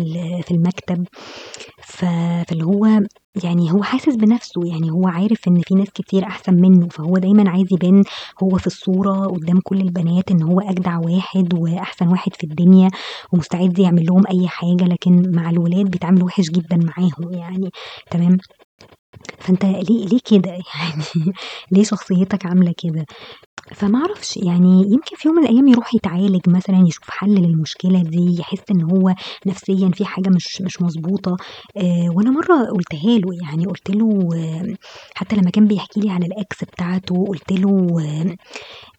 في 0.46 0.50
المكتب، 0.54 1.06
فاللي 1.86 2.64
هو 2.64 2.86
يعني 3.44 3.72
هو 3.72 3.82
حاسس 3.82 4.16
بنفسه، 4.16 4.60
يعني 4.66 4.90
هو 4.90 5.08
عارف 5.08 5.48
إن 5.48 5.60
في 5.66 5.74
ناس 5.74 5.88
كتير 5.94 6.24
أحسن 6.24 6.54
منّه، 6.54 6.88
فهو 6.88 7.18
دايمًا 7.18 7.50
عايز 7.50 7.66
يبان 7.72 8.02
هو 8.42 8.56
في 8.58 8.66
الصورة 8.66 9.26
قدّام 9.26 9.60
كل 9.64 9.80
البنات 9.80 10.30
إن 10.30 10.42
هو 10.42 10.60
أجدع 10.60 10.98
واحد 10.98 11.54
وأحسن 11.54 12.08
واحد 12.08 12.34
في 12.36 12.44
الدنيا 12.44 12.90
ومستعد 13.32 13.78
يعمل 13.78 14.06
لهم 14.06 14.22
أي 14.30 14.48
حاجة، 14.48 14.84
لكن 14.84 15.32
مع 15.34 15.50
الولاد 15.50 15.86
بيتعامل 15.90 16.22
وِحِش 16.22 16.44
جدًا 16.50 16.76
معاهم 16.76 17.32
يعني، 17.32 17.70
تمام؟ 18.10 18.40
فأنت 19.40 19.64
ليه 19.64 20.06
ليه 20.06 20.18
كده؟ 20.30 20.50
يعني 20.80 21.32
ليه 21.72 21.84
شخصيتك 21.84 22.46
عاملة 22.46 22.74
كده؟ 22.78 23.04
فما 23.76 23.98
أعرفش 24.00 24.36
يعني 24.36 24.68
يمكن 24.92 25.16
في 25.16 25.28
يوم 25.28 25.36
من 25.38 25.44
الأيام 25.44 25.68
يروح 25.68 25.94
يتعالج 25.94 26.40
مثلًا، 26.48 26.76
يشوف 26.88 27.10
حل 27.10 27.30
للمشكلة 27.34 28.02
دي، 28.02 28.36
يحس 28.40 28.62
إن 28.70 28.82
هو 28.82 29.14
نفسيًا 29.46 29.90
في 29.94 30.04
حاجة 30.04 30.28
مش 30.30 30.62
مش 30.66 30.82
مضبوطة، 30.82 31.36
آآ 31.76 32.10
وأنا 32.16 32.30
مرّة 32.30 32.66
قُلتها 32.74 33.18
له، 33.18 33.30
يعني 33.44 33.66
قُلت 33.66 33.90
له 33.90 34.28
حتى 35.14 35.36
لمّا 35.36 35.50
كان 35.50 35.66
بيحكي 35.66 36.00
لي 36.00 36.10
على 36.10 36.26
الex 36.26 36.64
بتاعته 36.74 37.26
قُلت 37.28 37.52
له 37.52 37.96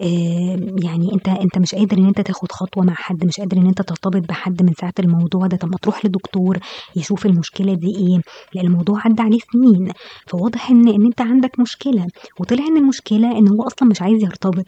آآ 0.02 0.58
يعني 0.84 1.14
أنت 1.16 1.28
أنت 1.30 1.58
مش 1.60 1.76
قادر 1.76 1.98
إن 1.98 2.06
أنت 2.08 2.22
تاخد 2.22 2.52
خطوة 2.52 2.84
مع 2.86 2.94
حد، 2.94 3.26
مش 3.26 3.40
قادر 3.40 3.58
إن 3.58 3.68
أنت 3.68 3.82
ترتبط 3.82 4.24
بحد 4.30 4.64
من 4.64 4.74
ساعة 4.82 4.94
الموضوع 5.00 5.48
ده، 5.48 5.58
طب 5.58 5.70
ما 5.70 5.78
تروح 5.82 6.06
لدكتور 6.06 6.58
يشوف 6.96 7.26
المشكلة 7.26 7.74
دي 7.74 7.88
إيه، 7.88 8.22
لإن 8.56 8.66
الموضوع 8.68 9.02
عدّى 9.06 9.22
عليه 9.22 9.40
سنين، 9.54 9.92
فواضح 10.28 10.70
إن 10.72 10.88
إن 10.88 11.06
أنت 11.06 11.22
عندك 11.22 11.60
مشكلة، 11.60 12.08
وطلع 12.40 12.66
إن 12.68 12.78
المشكلة 12.78 13.38
إن 13.38 13.48
هو 13.48 13.64
أصلًا 13.64 13.90
مش 13.90 14.02
عايز 14.02 14.24
يرتبط، 14.24 14.68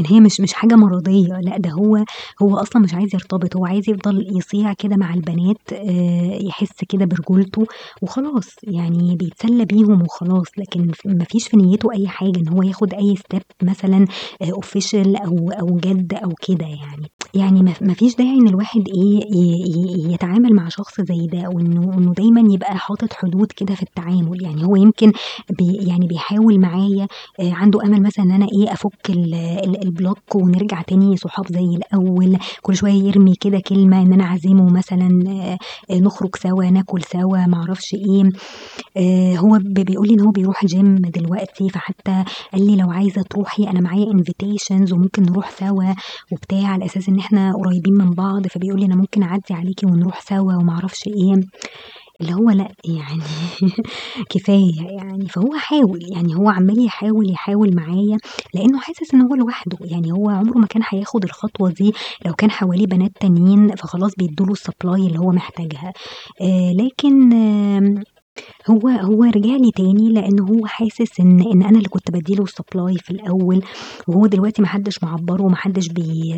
إن 0.00 0.04
هي 0.10 0.20
مش 0.20 0.40
مش 0.40 0.52
حاجة 0.52 0.74
مرضية، 0.76 1.40
لأ 1.42 1.56
ده 1.58 1.70
هو 1.70 2.04
هو 2.42 2.56
أصلًا 2.56 2.82
مش 2.82 2.94
عايز 2.94 3.14
يرتبط، 3.14 3.56
هو 3.56 3.66
عايز 3.66 3.88
يفضل 3.90 4.36
يصيع 4.38 4.72
كده 4.72 4.96
مع 4.96 5.14
البنات 5.14 5.58
آآ 5.72 6.38
يحس 6.42 6.84
كده 6.88 7.04
برجولته 7.04 7.66
وخلاص، 8.02 8.48
يعني 8.62 9.16
بيتسلى 9.16 9.64
بيهم 9.64 10.02
وخلاص، 10.02 10.46
لكن 10.58 10.92
ف 10.92 11.00
ما 11.06 11.24
فيش 11.24 11.48
في 11.48 11.56
نيته 11.56 11.92
أي 11.92 12.08
حاجة 12.08 12.38
إن 12.40 12.48
هو 12.48 12.62
ياخد 12.62 12.94
أي 12.94 13.14
step 13.16 13.42
مثلًا 13.62 14.06
آآ 14.42 14.46
official 14.46 15.22
أو 15.26 15.50
أو 15.60 15.76
جَد 15.76 16.14
أو 16.14 16.32
كده 16.48 16.66
يعني، 16.66 17.10
يعني 17.36 17.62
ما 17.80 17.94
فيش 17.94 18.14
داعي 18.16 18.34
إن 18.34 18.48
الواحد 18.48 18.88
ي 18.88 20.12
يتعامل 20.12 20.54
مع 20.54 20.68
شخص 20.68 21.00
زي 21.00 21.26
ده، 21.26 21.48
وإنه 21.48 21.98
إنه 21.98 22.12
دايمًا 22.14 22.52
يبقى 22.54 22.76
حاطط 22.78 23.12
حدود 23.12 23.52
كده 23.56 23.74
في 23.74 23.82
التعامل، 23.82 24.42
يعني 24.42 24.64
هو 24.66 24.76
يمكن 24.76 25.12
بي 25.58 25.72
يعني 25.88 26.06
بيحاول 26.06 26.60
معايا 26.60 27.06
آآ 27.40 27.52
عنده 27.52 27.82
أمل 27.84 28.02
مثلًا 28.02 28.46
إيه 28.54 28.72
أفُك 28.72 29.10
ال 29.10 29.34
ال 29.34 29.84
ال 29.84 29.92
block 29.92 30.34
ونرجع 30.34 30.82
تاني 30.82 31.16
صحاب 31.16 31.46
زي 31.52 31.64
الأول، 31.76 32.36
كل 32.62 32.76
شوية 32.76 32.92
يرمي 33.02 33.34
كده 33.40 33.58
كلمة 33.60 34.02
إن 34.02 34.12
أنا 34.12 34.24
أعزمه 34.24 34.70
مثلًا 34.70 35.08
آآ 35.90 35.98
نخرج 36.00 36.36
سوا، 36.36 36.64
ناكل 36.64 37.02
سوا، 37.02 37.46
ما 37.46 37.56
أعرفش 37.56 37.94
إيه، 37.94 38.22
آآ 38.96 39.36
هو 39.38 39.58
بيقول 39.62 40.08
لي 40.08 40.14
إن 40.14 40.20
هو 40.20 40.30
بيروح 40.30 40.66
gym 40.66 41.10
دلوقتي، 41.18 41.68
فحتى 41.70 42.24
قال 42.52 42.66
لي: 42.66 42.76
"لو 42.76 42.90
عايزة 42.90 43.22
تروحي 43.22 43.64
أنا 43.64 43.80
معايا 43.80 44.06
invitations 44.12 44.92
وممكن 44.92 45.22
نروح 45.22 45.50
سوا." 45.50 45.94
وبتاع، 46.32 46.66
على 46.68 46.84
أساس 46.86 47.08
إن 47.08 47.18
إحنا 47.26 47.52
قريبين 47.52 47.94
من 47.94 48.10
بعض، 48.14 48.46
فبيقول 48.46 48.80
لي: 48.80 48.86
"أنا 48.86 48.96
ممكن 48.96 49.22
أعدّي 49.22 49.54
عليكِ 49.54 49.80
ونروح 49.84 50.20
سوا." 50.20 50.54
وما 50.56 50.72
أعرفش 50.72 51.06
إيه، 51.06 51.34
اللي 52.20 52.34
هو 52.34 52.50
لأ 52.50 52.68
يعني 52.84 53.22
كفاية 54.32 54.82
يعني، 54.98 55.28
فهو 55.28 55.52
حاول، 55.56 56.00
يعني 56.12 56.36
هو 56.36 56.48
عمّال 56.50 56.84
يحاول، 56.86 57.30
يحاول 57.30 57.76
معايا 57.76 58.18
لإنه 58.54 58.78
حاسس 58.80 59.14
إن 59.14 59.20
هو 59.22 59.34
لوحده، 59.34 59.78
يعني 59.80 60.12
هو 60.12 60.30
عمره 60.30 60.58
ما 60.58 60.66
كان 60.66 60.82
هياخد 60.88 61.24
الخطوة 61.24 61.70
دي. 61.70 61.92
لو 62.26 62.34
كان 62.34 62.50
حواليه 62.50 62.86
بنات 62.86 63.12
تانيين، 63.20 63.76
فخلاص 63.76 64.12
بيدّوا 64.18 64.46
له 64.46 64.54
الsupply 64.54 65.06
اللي 65.06 65.18
هو 65.18 65.30
محتاجها، 65.32 65.92
آآ 66.42 66.72
لكن 66.82 67.32
آمم 67.32 68.02
هو 68.70 68.88
هو 68.88 69.24
رجع 69.24 69.56
لي 69.56 69.70
تاني 69.76 70.08
لإن 70.12 70.40
هو 70.40 70.66
حاسس 70.66 71.20
إن 71.20 71.40
إن 71.52 71.62
أنا 71.62 71.78
اللي 71.78 71.88
كنت 71.88 72.10
بادّي 72.10 72.34
له 72.34 72.44
الsupply 72.46 73.02
في 73.04 73.10
الأول، 73.10 73.62
وهو 74.08 74.26
دلوقتي 74.26 74.62
ما 74.62 74.68
حدش 74.68 75.02
معبّره 75.02 75.42
وما 75.42 75.56
حدش 75.56 75.88
بي 75.88 76.34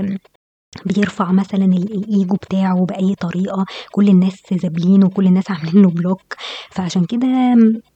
بيرفع 0.86 1.32
مثلًا 1.32 1.64
ال 1.64 2.04
الego 2.06 2.34
بتاعه 2.34 2.84
بأي 2.86 3.14
طريقة، 3.14 3.64
كل 3.92 4.08
الناس 4.08 4.42
ذابلينه 4.52 5.06
وكل 5.06 5.26
الناس 5.26 5.50
عاملين 5.50 5.82
له 5.82 5.90
block، 5.90 6.36
فعشان 6.70 7.04
كده 7.04 7.26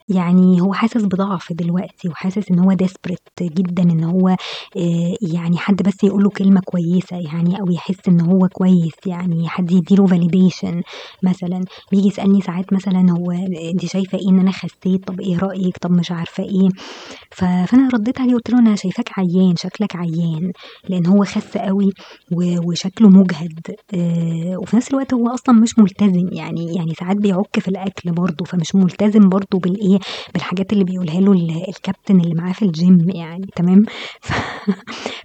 يعني 0.09 0.61
هو 0.61 0.73
حاسس 0.73 1.03
بضعف 1.05 1.53
دلوقتي 1.53 2.09
وحاسس 2.09 2.51
إن 2.51 2.59
هو 2.59 2.73
desperate 2.73 3.43
جدًا 3.43 3.83
إن 3.83 4.05
هو 4.05 4.29
آآ 4.29 4.37
يعني 5.23 5.57
حد 5.59 5.77
بس 5.83 6.05
يقول 6.05 6.23
له 6.25 6.31
كلمة 6.31 6.61
كويسة 6.65 7.17
يعني 7.17 7.61
أو 7.61 7.71
يحس 7.71 7.99
إن 8.09 8.21
هو 8.21 8.49
كويس 8.53 8.93
يعني 9.07 9.49
حد 9.49 9.71
يدّي 9.73 9.95
له 9.97 10.07
validation 10.07 10.83
مثلًا، 11.23 11.61
بييجي 11.93 12.09
يسألني 12.09 12.41
ساعات 12.41 12.73
مثلًا 12.73 13.07
هو 13.13 13.31
أنتِ 13.73 13.85
شايفة 13.87 14.19
إيه 14.19 14.29
إن 14.29 14.39
أنا 14.41 14.51
خسيت، 14.53 15.07
طب 15.07 15.21
إيه 15.21 15.39
رأيِك، 15.39 15.79
طب 15.81 15.91
مش 15.91 16.11
عارفة 16.13 16.43
إيه، 16.45 16.69
ف 17.33 17.45
فأنا 17.45 17.89
رديت 17.95 18.21
عليه 18.21 18.35
قُلت 18.35 18.51
له: 18.51 18.59
"أنا 18.59 18.77
شايفاك 18.77 19.11
عيان، 19.19 19.57
شكلك 19.57 19.97
عيان." 19.97 20.53
لإن 20.89 21.07
هو 21.07 21.25
خَس 21.25 21.57
أوي 21.57 21.91
و 22.33 22.57
وشكله 22.71 23.09
مُجهد 23.09 23.61
آآ 23.95 24.57
وفي 24.59 24.77
نفس 24.77 24.91
الوقت 24.91 25.15
هو 25.15 25.29
أصلًا 25.29 25.55
مش 25.61 25.79
ملتزم، 25.79 26.29
يعني 26.33 26.75
يعني 26.75 26.95
ساعات 27.01 27.17
بيعُك 27.17 27.59
في 27.61 27.69
الأكل 27.69 28.13
برضه، 28.13 28.45
فمش 28.45 28.75
ملتزم 28.75 29.29
برضه 29.29 29.59
بالإيه، 29.93 29.99
بالحاجات 30.35 30.73
اللي 30.73 30.85
بيقولها 30.85 31.21
له 31.21 31.33
ال 31.33 31.69
الكابتن 31.69 32.21
اللي 32.21 32.35
معاه 32.35 32.53
في 32.53 32.65
الgym 32.67 33.17
يعني 33.17 33.47
تمام، 33.57 33.85
ف 34.23 34.33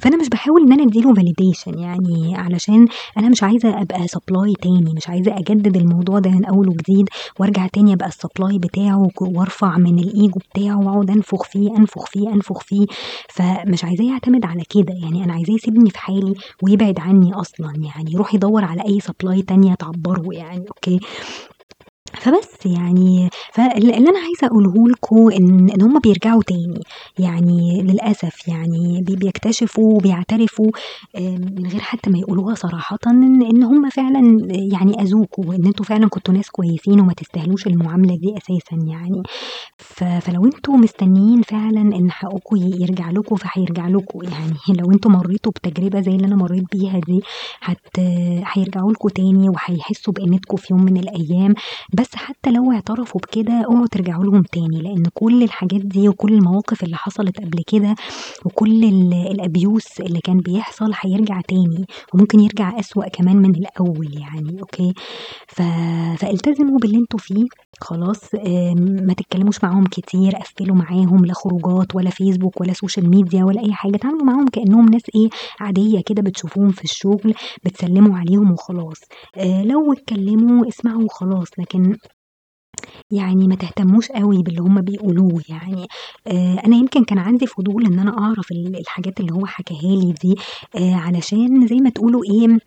فأنا 0.02 0.18
مش 0.18 0.30
باحاول 0.30 0.62
إن 0.62 0.74
أنا 0.74 0.84
أدّي 0.84 1.02
له 1.02 1.14
validation 1.14 1.78
يعني 1.80 2.36
علشان 2.36 2.88
أنا 3.18 3.30
مش 3.30 3.44
عايزة 3.44 3.82
أبقى 3.82 4.00
supply 4.00 4.54
تاني، 4.62 4.94
مش 4.98 5.10
عايزة 5.10 5.38
أجدد 5.38 5.78
الموضوع 5.78 6.20
ده 6.20 6.30
من 6.30 6.46
أول 6.46 6.70
وجديد 6.70 7.10
وأرجع 7.40 7.68
تاني 7.74 7.94
أبقى 7.94 8.10
الsupply 8.10 8.56
بتاعه 8.60 9.08
ك 9.16 9.22
وأرفع 9.22 9.78
من 9.78 10.00
الego 10.00 10.40
بتاعه 10.54 10.78
وأقعد 10.80 11.10
أنفخ 11.12 11.44
فيه، 11.44 11.70
أنفخ 11.78 12.06
فيه، 12.06 12.30
أنفخ 12.30 12.60
فيه، 12.64 12.86
فمش 13.30 13.84
عايزاه 13.84 14.06
يعتمد 14.06 14.46
على 14.46 14.64
كده، 14.70 14.94
يعني 15.04 15.24
أنا 15.24 15.34
عايزاه 15.34 15.54
يسيبني 15.54 15.90
في 15.90 15.98
حالي 16.00 16.34
ويبعد 16.62 17.00
عني 17.00 17.34
أصلًا، 17.34 17.74
يعني 17.76 18.12
يروح 18.14 18.34
يدوّر 18.34 18.64
على 18.66 18.82
أي 18.82 19.00
supply 19.02 19.46
تانية 19.48 19.74
تعبّره 19.76 20.28
يعني 20.34 20.66
أوكي. 20.68 21.00
فبس 22.14 22.66
يعني 22.66 23.30
فال 23.54 23.78
اللي 23.78 23.98
أنا 23.98 24.20
عايزة 24.20 24.48
أقوله 24.48 24.88
لكم 24.90 25.32
إن 25.32 25.70
إن 25.70 25.82
هُم 25.82 26.00
بيرجعوا 26.00 26.42
تاني، 26.48 26.82
يعني 27.20 27.82
للأسف 27.82 28.48
يعني 28.48 29.02
بي 29.02 29.16
بيكتشفوا 29.16 29.94
وبيعترفوا 29.96 30.72
من 31.20 31.68
غير 31.68 31.80
حتى 31.82 32.10
ما 32.10 32.18
يقولوها 32.20 32.56
صراحةً 32.56 32.98
إن 33.08 33.42
إن 33.42 33.64
هُم 33.64 33.90
فعلًا 33.90 34.48
يعني 34.74 35.02
أذوكم 35.02 35.48
وإن 35.50 35.66
أنتم 35.66 35.84
فعلًا 35.84 36.08
كنتم 36.10 36.34
ناس 36.36 36.50
كويسين 36.50 37.00
وما 37.00 37.14
تستاهلوش 37.14 37.68
المعاملة 37.68 38.16
دي 38.16 38.34
أساسًا 38.38 38.76
يعني، 38.88 39.24
فلو 39.78 40.46
أنتم 40.46 40.74
مستنيين 40.74 41.42
فعلًا 41.42 41.82
إن 41.82 42.12
حقكم 42.12 42.56
يرجع 42.58 43.10
لكم 43.12 43.36
فهيرجع 43.36 43.88
لكم، 43.88 44.20
يعني 44.24 44.54
لو 44.80 44.92
أنتم 44.92 45.12
مرّيتوا 45.12 45.52
بتجربة 45.52 46.02
زي 46.02 46.12
اللي 46.12 46.28
أنا 46.28 46.36
مرّيت 46.36 46.64
بيها 46.72 47.00
دي 47.00 47.20
هيرجعوا 48.54 48.92
لكم 48.92 49.10
تاني 49.10 49.50
وهيحسوا 49.50 50.14
بقيمتكم 50.14 50.58
في 50.58 50.68
يوم 50.74 50.84
من 50.86 50.98
الأيام، 50.98 51.54
بس 51.98 52.16
حتى 52.16 52.52
لو 52.52 52.72
اعترفوا 52.72 53.22
بكده 53.22 53.54
اوعوا 53.54 53.88
ترجعوا 53.88 54.24
لهم 54.24 54.42
تاني، 54.52 54.82
لإن 54.82 55.04
كل 55.14 55.44
الحاجات 55.44 55.82
دي 55.82 56.10
وكل 56.10 56.34
المواقف 56.34 56.84
اللي 56.84 56.96
حصلت 56.96 57.38
قبل 57.42 57.64
كده 57.68 57.96
وكل 58.46 58.84
ال 58.84 59.38
الabuse 59.42 60.00
اللي 60.06 60.20
كان 60.20 60.38
بيحصل 60.40 60.92
هيرجع 61.02 61.42
تاني 61.42 61.86
وممكن 62.14 62.40
يرجع 62.40 62.80
أسوأ 62.80 63.08
كمان 63.08 63.38
من 63.38 63.56
الأول 63.56 64.08
يعني 64.20 64.60
أوكي، 64.62 64.94
ف 65.48 65.62
فالتزموا 66.20 66.80
باللي 66.80 66.98
أنتم 66.98 67.18
فيه 67.18 67.46
خلاص 67.82 68.36
ما 69.08 69.14
تتكلموش 69.14 69.64
معاهم 69.64 69.84
كتير، 69.86 70.36
قفّلوا 70.36 70.76
معاهم 70.76 71.26
لا 71.26 71.34
خروجات 71.34 71.96
ولا 71.96 72.10
فيسبوك 72.10 72.62
ولا 72.62 72.74
social 72.74 73.04
media 73.04 73.42
ولا 73.44 73.62
أي 73.62 73.74
حاجة، 73.74 73.96
اتعاملوا 73.96 74.26
معاهم 74.26 74.48
كإنهم 74.48 74.86
ناس 74.90 75.02
إيه، 75.16 75.30
عادية 75.60 76.02
كده 76.06 76.22
بتشوفوهم 76.22 76.70
في 76.72 76.84
الشغل 76.84 77.34
بتسلموا 77.66 78.18
عليهم 78.18 78.52
وخلاص، 78.52 79.00
آآ 79.38 79.64
لو 79.64 79.94
اتكلموا 79.94 80.68
اسمعوا 80.68 81.04
وخلاص، 81.04 81.48
لكن 81.60 81.97
يعني 83.12 83.48
ما 83.48 83.56
تهتموش 83.56 84.12
أوي 84.12 84.44
باللي 84.44 84.62
هُم 84.62 84.82
بيقولوه 84.82 85.42
يعني، 85.50 85.88
آآ 86.28 86.62
أنا 86.66 86.76
يمكن 86.76 87.04
كان 87.06 87.18
عندي 87.20 87.48
فضول 87.48 87.86
إن 87.86 88.00
أنا 88.00 88.18
أعرف 88.20 88.52
ال 88.52 88.80
الحاجات 88.80 89.20
اللي 89.20 89.34
هو 89.34 89.46
حكاها 89.46 89.96
لي 89.96 90.14
دي 90.22 90.36
آآ 90.76 90.96
علشان 90.96 91.68
زي 91.68 91.76
ما 91.76 91.90
تقولوا 91.90 92.22
إيه، 92.34 92.58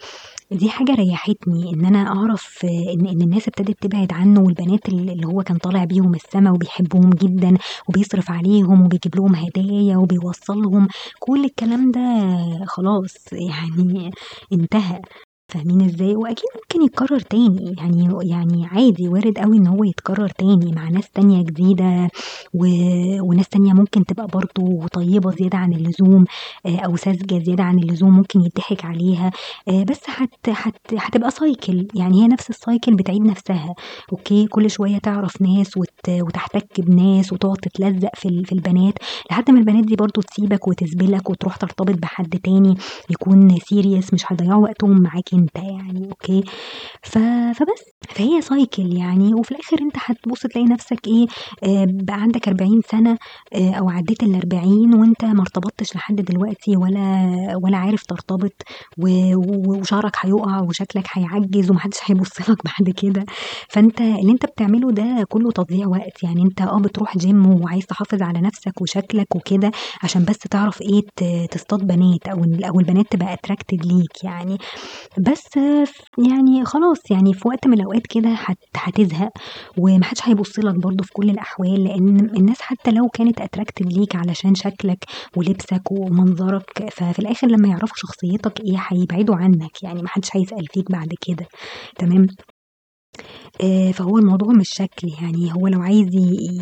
دي 0.53 0.71
حاجة 0.71 0.93
ريحتني 0.95 1.73
إن 1.75 1.85
أنا 1.87 1.99
أعرف 2.09 2.59
إن 2.65 3.07
إن 3.07 3.23
الناس 3.23 3.49
ابتدت 3.49 3.77
تبعد 3.83 4.13
عنه 4.13 4.41
والبنات 4.41 4.89
ال 4.89 5.11
اللي 5.11 5.27
هو 5.27 5.43
كان 5.43 5.59
طالع 5.59 5.85
بيهم 5.85 6.15
السما 6.15 6.51
وبيحبهم 6.53 7.11
جدًا 7.11 7.55
وبيصرف 7.89 8.31
عليهم 8.31 8.83
وبيجيب 8.87 9.17
لهم 9.17 9.35
هدايا 9.35 9.97
وبيوصّلهم، 9.97 10.89
كل 11.21 11.45
الكلام 11.45 11.91
ده 11.91 12.01
خلاص 12.67 13.15
يعني 13.33 14.11
انتهى، 14.53 15.01
فاهمين 15.51 15.83
إزاي؟ 15.85 16.17
وأكيد 16.17 16.45
ممكن 16.57 16.83
يتكرر 16.87 17.21
تاني، 17.21 17.75
يعني 17.79 18.09
يعني 18.23 18.67
عادي 18.67 19.09
وارد 19.09 19.39
أوي 19.39 19.57
إن 19.57 19.67
هو 19.67 19.85
يتكرر 19.85 20.29
تاني 20.29 20.73
مع 20.73 20.89
ناس 20.89 21.11
تانية 21.11 21.43
جديدة 21.45 22.09
و 22.55 22.67
وناس 23.23 23.49
تانية 23.49 23.73
ممكن 23.73 24.05
تبقى 24.05 24.27
برضه 24.27 24.87
طيبة 24.93 25.31
زيادة 25.31 25.59
عن 25.59 25.73
اللزوم 25.73 26.25
آآ 26.67 26.77
أو 26.87 26.97
ساذجة 26.97 27.39
زيادة 27.45 27.63
عن 27.65 27.79
اللزوم 27.79 28.17
ممكن 28.17 28.41
يتضحك 28.41 28.85
عليها، 28.85 29.31
آآ 29.69 29.85
بس 29.85 30.01
هت 30.09 30.31
هت 30.49 30.75
هتبقى 30.99 31.31
cycle 31.31 31.85
يعني 31.95 32.23
هي 32.23 32.29
نفس 32.29 32.53
الcycle 32.53 32.95
بتعيد 32.95 33.23
نفسها 33.27 33.75
أوكي، 34.13 34.47
كل 34.47 34.71
شوية 34.71 34.99
تعرف 34.99 35.43
ناس 35.43 35.77
وت 35.77 35.89
وتحتك 36.11 36.81
بناس 36.81 37.33
وتقعد 37.33 37.57
تتلزق 37.57 38.11
في 38.17 38.29
ال 38.29 38.45
في 38.45 38.53
البنات 38.53 38.95
لحد 39.31 39.51
ما 39.51 39.59
البنات 39.59 39.85
دي 39.85 39.97
برضه 39.97 40.23
تسيبك 40.23 40.69
وتسبلك 40.69 41.31
وتروح 41.31 41.57
ترتبط 41.57 41.95
بحد 42.03 42.39
تاني 42.45 42.75
يكون 43.11 43.51
serious 43.59 44.15
مش 44.15 44.33
هيضيّعوا 44.33 44.63
وقتهم 44.63 45.03
معاك 45.03 45.35
أنت 45.41 45.57
يعني 45.57 46.09
أوكي، 46.11 46.43
ف 47.03 47.19
فبس، 47.59 47.83
فهي 48.11 48.43
cycle 48.43 48.97
يعني. 48.99 49.35
وفي 49.35 49.51
الآخر 49.53 49.79
أنت 49.83 49.95
هتبُص 49.99 50.41
تلاقي 50.43 50.65
نفسك 50.69 51.07
إيه، 51.09 51.27
آآ 51.65 51.87
بقى 51.91 52.21
عندك 52.23 52.49
40 52.49 52.81
سَنة 52.91 53.19
آآ 53.55 53.71
أو 53.79 53.91
عدّيت 53.91 54.23
ال40 54.23 54.95
وأنت 54.95 55.25
ما 55.25 55.41
ارتبطتش 55.43 55.97
لحد 55.97 56.17
دلوقتي 56.17 56.77
ولا 56.77 57.01
ولا 57.65 57.77
عارف 57.77 58.05
ترتبط 58.07 58.53
وشعرك 58.99 60.13
هيُقع 60.21 60.61
وشكلك 60.63 61.07
هيعجّز 61.13 61.71
وما 61.71 61.81
حدش 61.81 61.99
هيبُص 62.05 62.51
لك 62.51 62.59
بعد 62.65 62.91
كده، 62.97 63.25
فأنت 63.71 64.01
اللي 64.01 64.33
أنت 64.33 64.47
بتعمله 64.47 64.91
ده 64.93 65.25
كلّه 65.29 65.51
تضييع 65.53 65.87
وقت، 65.89 66.23
يعني 66.23 66.43
أنت 66.43 66.61
آه 66.63 66.79
بتروح 66.81 67.19
gym 67.19 67.47
وعايز 67.63 67.87
تحافظ 67.87 68.23
على 68.23 68.41
نفسك 68.41 68.81
وشكلك 68.83 69.37
وكده 69.37 69.71
عشان 70.03 70.25
بس 70.25 70.39
تعرف 70.39 70.81
إيه 70.83 71.03
تصطاد 71.51 71.81
بنات 71.87 72.29
أو 72.29 72.45
ال 72.45 72.65
أو 72.65 72.81
البنات 72.81 73.07
تبقى 73.11 73.37
attracted 73.37 73.87
ليك 73.87 74.25
يعني، 74.25 74.59
بس 75.31 75.57
يعني 76.29 76.65
خلاص 76.65 77.11
يعني 77.11 77.35
في 77.35 77.49
وقت 77.49 77.67
من 77.67 77.75
الأوقات 77.75 78.07
كده 78.07 78.29
هت 78.31 78.57
هتزهق 78.77 79.31
وما 79.79 80.05
حدش 80.05 80.21
هيبُص 80.29 80.59
لك 80.59 80.75
برضه 80.75 81.05
في 81.05 81.13
كل 81.13 81.31
الأحوال، 81.31 81.85
لإن 81.85 82.21
الناس 82.37 82.61
حتى 82.61 82.91
لو 82.91 83.09
كانت 83.09 83.41
attracted 83.41 83.87
ليك 83.99 84.17
علشان 84.17 84.55
شكلك 84.55 85.05
ولبسك 85.37 85.93
ومنظرك، 85.93 86.89
ففي 86.93 87.19
الآخر 87.19 87.47
لمّا 87.47 87.69
يعرفوا 87.69 87.97
شخصيتك 87.97 88.61
إيه 88.61 88.77
هيبعدوا 88.89 89.37
عنك، 89.37 89.83
يعني 89.83 90.03
ما 90.03 90.09
حدش 90.09 90.29
هيسأل 90.37 90.67
فيك 90.75 90.91
بعد 90.93 91.09
كده. 91.27 91.47
تمام، 91.99 92.27
آآ 93.63 93.93
فهو 93.93 94.19
الموضوع 94.19 94.53
مش 94.53 94.69
شكل 94.71 95.09
يعني 95.23 95.53
هو 95.55 95.67
لو 95.69 95.81
عايز 95.83 96.09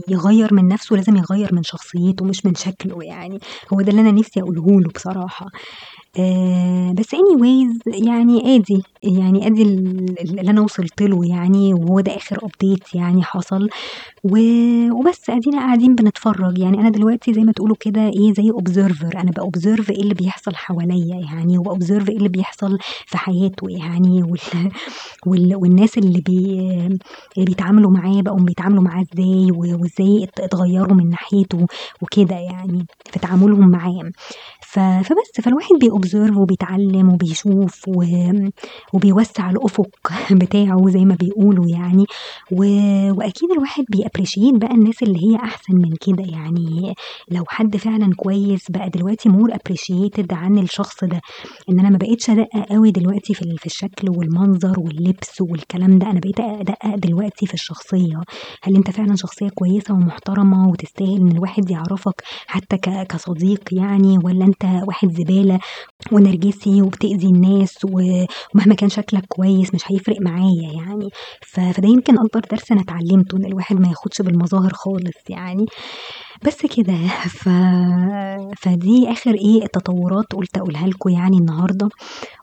يغيّر 0.09 0.55
من 0.55 0.69
نفسه 0.69 0.97
لازم 0.97 1.17
يغيّر 1.17 1.55
من 1.55 1.63
شخصيته 1.63 2.25
مش 2.25 2.47
من 2.47 2.55
شكله 2.55 3.05
يعني، 3.05 3.39
هو 3.73 3.81
ده 3.81 3.91
اللي 3.91 4.01
أنا 4.01 4.11
نفسي 4.11 4.41
أقوله 4.41 4.81
له 4.81 4.91
بصراحة، 4.95 5.47
آآ 5.47 5.51
بس 6.95 7.07
anyways 7.15 7.83
يعني 8.07 8.57
آدي، 8.57 8.83
يعني 9.03 9.49
ال 9.49 9.61
اللي 10.41 10.51
أنا 10.51 10.61
وصلت 10.61 11.03
له 11.03 11.27
يعني 11.27 11.75
وهو 11.75 12.01
ده 12.01 12.17
آخر 12.17 12.37
update 12.39 12.95
يعني 12.95 13.23
حصل. 13.23 13.69
وبس 14.25 15.31
أدينا 15.31 15.59
قاعدين 15.59 15.95
بنتفرّج، 15.95 16.59
يعني 16.59 16.81
أنا 16.81 16.91
دلوقتي 16.91 17.33
زي 17.35 17.41
ما 17.43 17.53
تقولوا 17.53 17.77
كده 17.81 18.01
إيه 18.03 18.33
زي 18.35 18.51
observer. 18.53 19.17
أنا 19.17 19.33
بobserve 19.41 19.91
إيه 19.91 20.03
اللي 20.03 20.15
بيحصل 20.15 20.57
حواليّا 20.57 21.17
يعني 21.33 21.59
وبobserve 21.59 22.09
إيه 22.11 22.17
اللي 22.19 22.29
بيحصل 22.29 22.79
في 23.07 23.19
حياته 23.19 23.67
يعني 23.71 24.23
وال 24.23 24.41
وال 25.27 25.57
والناس 25.57 25.99
اللي 25.99 26.21
بي 26.21 26.61
اللي 27.37 27.47
بيتعاملوا 27.47 27.91
معاه 27.91 28.23
بقوا 28.23 28.39
بيتعاملوا 28.41 28.83
معاه 28.83 29.03
إزاي 29.15 29.53
و 29.53 29.59
وإزاي 29.83 30.25
ات 30.25 30.41
اتغيّروا 30.41 30.95
من 30.97 31.11
ناحيته 31.11 31.67
وكده 32.03 32.37
يعني 32.37 32.87
في 33.13 33.19
تعاملهم 33.19 33.71
معاه، 33.71 34.11
ف 34.69 34.79
فبس 34.81 35.43
فالواحد 35.45 35.77
بيobserve 36.09 36.37
وبيتعلم 36.37 37.13
وبيشوف 37.13 37.89
وبيوسّع 38.93 39.51
الأفق 39.51 39.89
بتاعه 40.43 40.89
زي 40.89 41.05
ما 41.05 41.15
بيقولوا 41.15 41.67
يعني، 41.69 42.05
و 42.53 42.63
وأكيد 43.19 43.51
الواحد 43.53 43.85
بيappreciate 43.97 44.59
بقى 44.59 44.75
الناس 44.75 45.03
اللي 45.03 45.19
هي 45.19 45.37
أحسن 45.37 45.75
من 45.75 45.91
كده، 46.07 46.25
يعني. 46.33 46.95
لو 47.31 47.45
حد 47.49 47.77
فعلًا 47.77 48.11
كويس 48.17 48.71
بقى 48.71 48.91
دلوقتي 48.91 49.29
more 49.29 49.53
appreciated 49.55 50.33
عن 50.33 50.59
الشخص 50.59 51.05
ده، 51.05 51.21
إن 51.71 51.81
أنا 51.81 51.91
ما 51.91 51.99
بقيتش 51.99 52.31
أدقق 52.31 52.73
أوي 52.73 52.91
دلوقتي 52.91 53.35
في 53.35 53.45
في 53.59 53.67
الشكل 53.67 54.11
والمنظر 54.11 54.81
واللبس 54.81 55.41
والكلام 55.41 55.99
ده، 55.99 56.11
أنا 56.11 56.21
بقيت 56.21 56.41
أدقق 56.41 56.95
دلوقتي 56.97 57.47
في 57.47 57.55
الشخصية، 57.55 58.17
هل 58.63 58.77
أنت 58.77 58.91
فعلًا 58.91 59.15
شخصية 59.17 59.49
كويسة 59.55 59.95
ومحترمة 59.95 60.69
وتستاهل 60.69 61.17
إن 61.21 61.29
الواحد 61.29 61.71
يعرفك 61.71 62.23
حتى 62.47 62.77
كصديق 63.09 63.61
يعني؟ 63.73 64.19
والّا 64.25 64.45
أنت 64.45 64.65
واحد 64.89 65.09
زبالة 65.13 65.59
ونرجسي 66.13 66.83
وبتأذي 66.83 67.27
الناس 67.27 67.79
ومهما 67.85 68.75
كان 68.79 68.89
شكلك 68.89 69.25
كويس 69.29 69.75
مش 69.75 69.83
هيفرق 69.93 70.21
معايا 70.21 70.73
يعني. 70.73 71.09
فده 71.47 71.89
يمكن 71.89 72.19
أكبر 72.19 72.41
درس 72.51 72.73
أنا 72.73 72.81
اتعلمته 72.81 73.37
إن 73.37 73.45
الواحد 73.45 73.81
ما 73.81 73.89
ياخدش 73.89 74.23
بالمظاهر 74.23 74.73
خالص 74.73 75.17
يعني، 75.31 75.67
بس 76.47 76.67
كده 76.77 76.95
ف 77.29 77.49
فدي 78.59 79.13
آخر 79.13 79.35
إيه 79.35 79.65
التطورات 79.65 80.33
قُلت 80.35 80.59
أقولها 80.59 80.87
لكم 80.87 81.11
يعني 81.11 81.39
النهارده، 81.39 81.89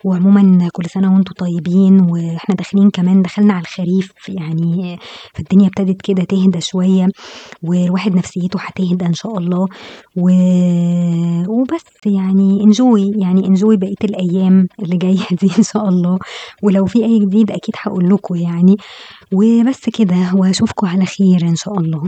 وعمومًا 0.05 0.69
كل 0.73 0.85
سنة 0.89 1.13
وأنتم 1.15 1.33
طيبين 1.33 1.99
وإحنا 2.01 2.55
داخلين 2.55 2.89
كمان 2.89 3.21
دخلنا 3.21 3.53
على 3.53 3.61
الخريف 3.61 4.11
يعني 4.30 4.97
فالدنيا 5.34 5.67
ابتدت 5.67 6.01
كده 6.01 6.23
تهدى 6.23 6.61
شوية 6.61 7.07
والواحد 7.63 8.15
نفسيته 8.15 8.59
هتهدى 8.61 9.05
إن 9.05 9.13
شاء 9.13 9.38
الله. 9.38 9.67
و 10.17 10.30
وبس 11.47 11.86
يعني 12.05 12.65
enjoy 12.65 13.21
يعني 13.21 13.44
enjoy 13.45 13.75
بقية 13.77 14.03
الأيام 14.03 14.67
اللي 14.79 14.97
جاية 14.97 15.27
دي 15.41 15.51
إن 15.57 15.63
شاء 15.63 15.89
الله، 15.89 16.19
ولو 16.63 16.85
في 16.85 17.05
أي 17.05 17.19
جديد 17.19 17.51
أكيد 17.51 17.75
هاقول 17.83 18.09
لكم 18.09 18.35
يعني، 18.35 18.75
وبس 19.33 19.89
كده 19.93 20.31
وأشوفكم 20.33 20.87
على 20.87 21.05
خير 21.05 21.41
إن 21.41 21.55
شاء 21.55 21.79
الله. 21.79 22.03